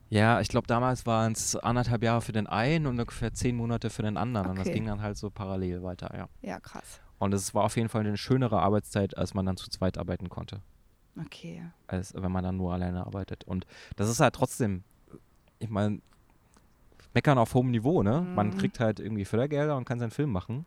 [0.09, 3.91] Ja, ich glaube, damals waren es anderthalb Jahre für den einen und ungefähr zehn Monate
[3.91, 4.49] für den anderen.
[4.51, 4.75] Und das Okay.
[4.75, 6.29] ging dann halt so parallel weiter, ja.
[6.43, 7.01] Ja, krass.
[7.19, 10.29] Und es war auf jeden Fall eine schönere Arbeitszeit, als man dann zu zweit arbeiten
[10.29, 10.61] konnte,
[11.21, 11.63] Okay.
[11.89, 13.43] als wenn man dann nur alleine arbeitet.
[13.45, 14.85] Und das ist halt trotzdem,
[15.59, 16.01] ich meine,
[17.15, 18.21] meckern auf hohem Niveau, ne?
[18.21, 18.59] Man Mhm.
[18.59, 20.67] kriegt halt irgendwie Fördergelder und kann seinen Film machen.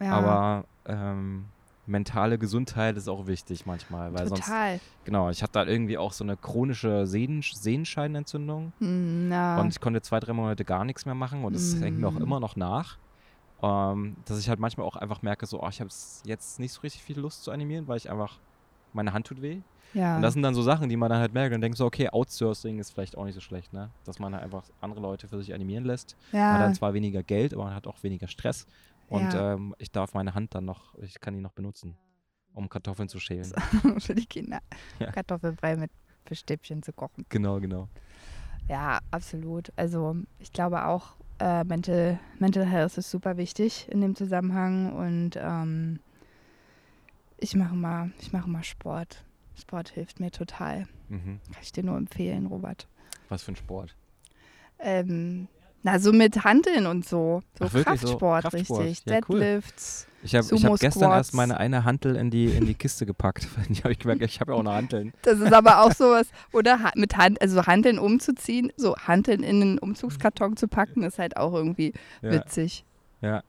[0.00, 1.48] Ja, Aber ähm,
[1.84, 4.80] mentale Gesundheit ist auch wichtig manchmal, weil sonst, total.
[5.04, 8.72] genau, ich hatte da irgendwie auch so eine chronische Sehnen, Sehenscheinentzündung.
[8.78, 11.98] Hm, na, Und ich konnte zwei, drei Monate gar nichts mehr machen und es hängt
[11.98, 12.22] mir auch Mm.
[12.22, 12.98] immer noch nach.
[13.62, 15.88] Ähm, dass ich halt manchmal auch einfach merke, so, oh, ich habe
[16.24, 18.42] jetzt nicht so richtig viel Lust zu animieren, weil ich einfach,
[18.92, 19.62] meine Hand tut weh.
[19.92, 20.16] ja.
[20.16, 22.08] Und das sind dann so Sachen, die man dann halt merkt und denkt so, okay,
[22.10, 23.94] Outsourcing ist vielleicht auch nicht so schlecht, ne?
[24.04, 26.16] Dass man halt einfach andere Leute für sich animieren lässt.
[26.48, 28.66] Man hat ja, dann zwar weniger Geld, aber man hat auch weniger Stress.
[29.08, 29.54] Und Ja.
[29.54, 31.96] ähm, ich darf meine Hand dann noch, ich kann die noch benutzen,
[32.54, 33.52] um Kartoffeln zu schälen.
[34.00, 34.60] für die Kinder.
[34.98, 35.12] Ja.
[35.12, 35.90] Kartoffelbrei mit
[36.24, 37.24] Fischstäbchen zu kochen.
[37.28, 37.88] Genau, genau.
[38.68, 39.72] Ja, absolut.
[39.76, 45.36] Also ich glaube auch, äh, Mental, Mental Health ist super wichtig in dem Zusammenhang und
[45.36, 46.00] ähm,
[47.38, 49.24] ich mache mal, ich mache mal Sport.
[49.54, 50.88] Sport hilft mir total.
[51.08, 51.40] Mhm.
[51.52, 52.88] Kann ich dir nur empfehlen, Robert.
[53.28, 53.94] Was für ein Sport.
[54.78, 55.48] Ähm,
[55.86, 57.42] na, so mit Handeln und so.
[57.60, 58.00] So Ach, wirklich?
[58.00, 58.82] So Kraftsport, Kraftsport.
[58.82, 59.06] richtig.
[59.12, 59.38] Ja, cool.
[59.38, 60.08] Deadlifts.
[60.24, 63.46] Ich habe ich hab gestern erst meine eine Hantel in die, in die Kiste gepackt.
[63.68, 65.12] Die habe ich gemerkt, ich habe ja auch noch Hanteln.
[65.22, 69.62] Das ist aber auch sowas, oder ha mit Hand, also Handeln umzuziehen, so Handeln in
[69.62, 72.84] einen Umzugskarton zu packen, ist halt auch irgendwie Ja, witzig.
[73.20, 73.44] ja.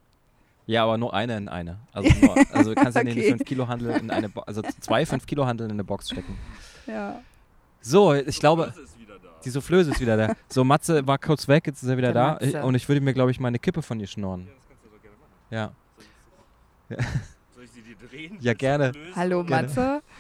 [0.68, 1.80] ja, aber nur eine in eine.
[1.92, 3.30] Also, nur, also du kannst den Okay.
[3.32, 6.38] 5 Kilo Handel in eine Bo also zwei 5 Kilo Handel in eine Box stecken.
[6.86, 7.20] Ja.
[7.82, 8.97] So, ich glaube, Das ist.
[9.48, 10.36] Die Soufflöse ist wieder da.
[10.50, 12.34] So, Matze war kurz weg, jetzt ist er wieder Der da.
[12.34, 12.64] Matze.
[12.64, 14.48] Und ich würde mir, glaube ich, meine Kippe von ihr schnorren.
[14.48, 15.74] Das kannst du doch gerne machen.
[16.90, 17.04] Ja.
[17.56, 18.38] Soll ich sie dir drehen?
[18.42, 18.92] Ja, gerne.
[19.16, 19.68] Hallo Gerne.
[19.68, 20.02] Matze.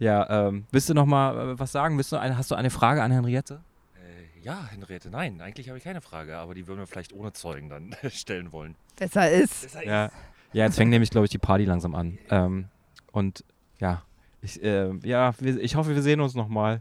[0.00, 1.96] Ja, ähm, willst du noch mal äh, was sagen?
[1.96, 3.62] Willst du eine, hast du eine Frage an Henriette?
[3.96, 7.32] Äh, ja, Henriette, nein, eigentlich habe ich keine Frage, aber die würden wir vielleicht ohne
[7.32, 8.76] Zeugen dann stellen wollen.
[8.96, 9.74] Besser ist.
[9.74, 10.10] Heißt, Ja.
[10.52, 12.16] Ja, jetzt fängt nämlich, glaube ich, die Party langsam an.
[12.30, 12.66] Ähm,
[13.10, 13.44] und
[13.80, 14.02] ja,
[14.40, 16.80] ich, äh, ja, wir, ich hoffe, wir sehen uns noch mal.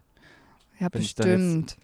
[0.79, 1.77] Ja, Wenn ich bestimmt.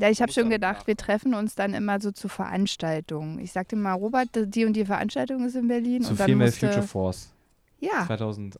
[0.00, 3.40] Ja, ich habe schon gedacht, wir treffen uns dann immer so zu Veranstaltungen.
[3.40, 6.02] Ich sagte mal, Robert, die und die Veranstaltung ist in Berlin.
[6.02, 7.32] Zu und dann Female musste, Future Force
[7.80, 8.58] Ja, 2000.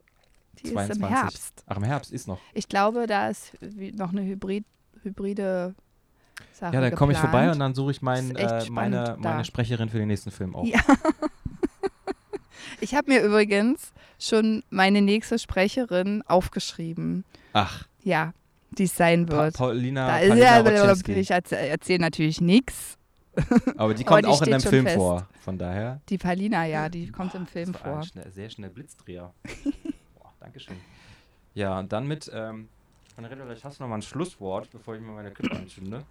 [0.58, 1.08] die ist im 22.
[1.08, 1.64] Herbst.
[1.66, 2.38] Ach, im Herbst ist noch.
[2.54, 3.52] Ich glaube, da ist
[3.94, 4.64] noch eine Hybrid,
[5.02, 5.74] hybride
[6.52, 9.44] Sache Ja, dann komme ich vorbei und dann suche ich mein, äh, meine, meine.
[9.44, 10.64] Sprecherin für den nächsten Film auch.
[10.64, 10.80] Ja.
[12.80, 17.24] Ich habe mir übrigens schon meine nächste Sprecherin aufgeschrieben.
[17.52, 18.32] Ach, Ja,
[18.78, 19.56] die es sein pa wird.
[19.56, 22.96] Paulina, da ist Paulina ja, ich erzähle natürlich nichts.
[23.76, 24.96] Aber die aber kommt die auch in schon Film fest.
[24.96, 25.28] vor.
[25.40, 26.00] Von daher.
[26.08, 28.02] Die Palina, ja, die kommt im Film vor.
[28.02, 29.32] schnell, sehr schnell Blitzdreher.
[30.14, 30.76] Boah, Dankeschön.
[31.54, 32.68] Ja, und dann mit, ähm,
[33.16, 36.04] Henriette, vielleicht hast du noch mal ein Schlusswort, bevor ich mir meine Kippe anzünde.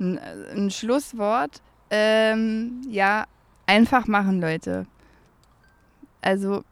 [0.00, 1.62] Ein, ein Schlusswort.
[1.90, 3.26] Ähm, ja,
[3.66, 4.86] einfach machen, Leute.
[6.20, 6.64] Also,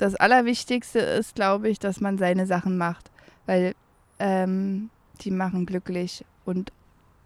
[0.00, 3.10] das Allerwichtigste ist, glaube ich, dass man seine Sachen macht,
[3.46, 3.74] weil
[4.18, 4.88] ähm,
[5.20, 6.72] die machen glücklich und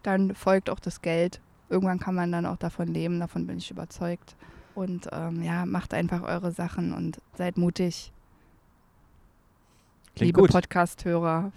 [0.02, 1.40] dann folgt auch das Geld.
[1.68, 4.36] Irgendwann kann man dann auch davon leben, davon bin ich überzeugt.
[4.74, 8.12] Und ähm, ja, macht einfach eure Sachen und seid mutig.
[10.16, 10.48] Klingt liebe.
[10.48, 11.52] Podcast-Hörer.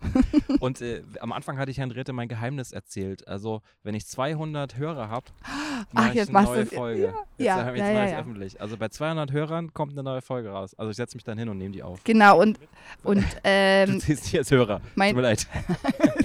[0.60, 3.26] Und äh, am Anfang hatte ich Herrn Rete mein Geheimnis erzählt.
[3.26, 5.26] Also, wenn ich 200 Hörer habe,
[5.92, 7.00] mache ich jetzt eine machst neue Folge.
[7.02, 8.18] Jetzt, ja, jetzt ja, mache ja, ich ja.
[8.20, 8.60] öffentlich.
[8.60, 10.74] Also bei 200 Hörern kommt eine neue Folge raus.
[10.78, 12.02] Also ich setze mich dann hin und nehme die auf.
[12.04, 12.58] Genau, und,
[13.04, 14.80] und Du ähm, ziehst die als Hörer.
[14.94, 15.46] mein- Tut mir leid.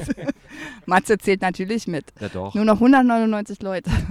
[0.85, 2.05] Matze zählt natürlich mit.
[2.19, 2.53] Ja doch.
[2.55, 3.89] Nur noch 199 Leute.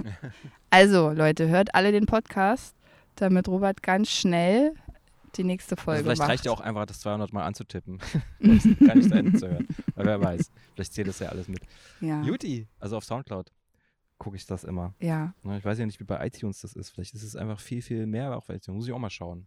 [0.69, 2.75] Also, Leute, hört alle den Podcast,
[3.17, 4.73] damit Robert ganz schnell
[5.35, 6.29] die nächste Folge Also vielleicht macht.
[6.31, 7.99] reicht ja auch einfach, das 200 Mal anzutippen.
[8.39, 9.67] das gar nicht zu Ende zu hören.
[9.93, 10.49] Weil wer weiß.
[10.73, 11.61] Vielleicht zählt das ja alles mit.
[12.01, 13.51] Ja, Juti, also auf Soundcloud
[14.23, 14.93] gucke ich das immer.
[14.99, 15.33] ja.
[15.43, 16.89] Ne, Ich weiß ja nicht, wie bei iTunes das ist.
[16.91, 18.67] Vielleicht ist es einfach viel, viel mehr auf iTunes.
[18.75, 19.45] Muss ich auch mal schauen.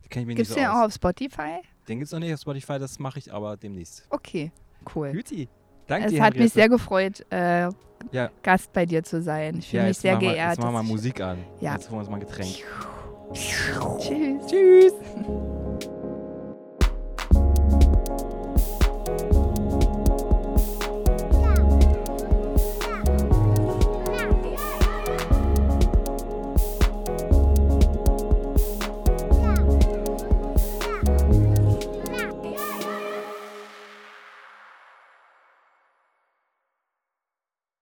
[0.00, 1.58] Mich Gibt es nicht den so auch auf Spotify?
[1.88, 4.06] Den gibt es noch nicht auf Spotify, das mache ich aber demnächst.
[4.10, 4.52] Okay,
[4.94, 5.08] cool.
[5.14, 5.48] Juti,
[5.86, 6.54] danke Es dir, hat mich Henriette.
[6.54, 7.68] sehr gefreut, äh,
[8.12, 8.30] Ja.
[8.42, 9.58] Gast bei dir zu sein.
[9.58, 10.50] Ich fühle ja, mich sehr machen wir, geehrt.
[10.56, 11.38] Jetzt machen wir ich- Musik an.
[11.60, 11.74] Ja.
[11.74, 12.64] Jetzt holen wir uns mal ein Getränk.
[13.34, 14.46] Tschüss.
[14.46, 14.92] Tschüss.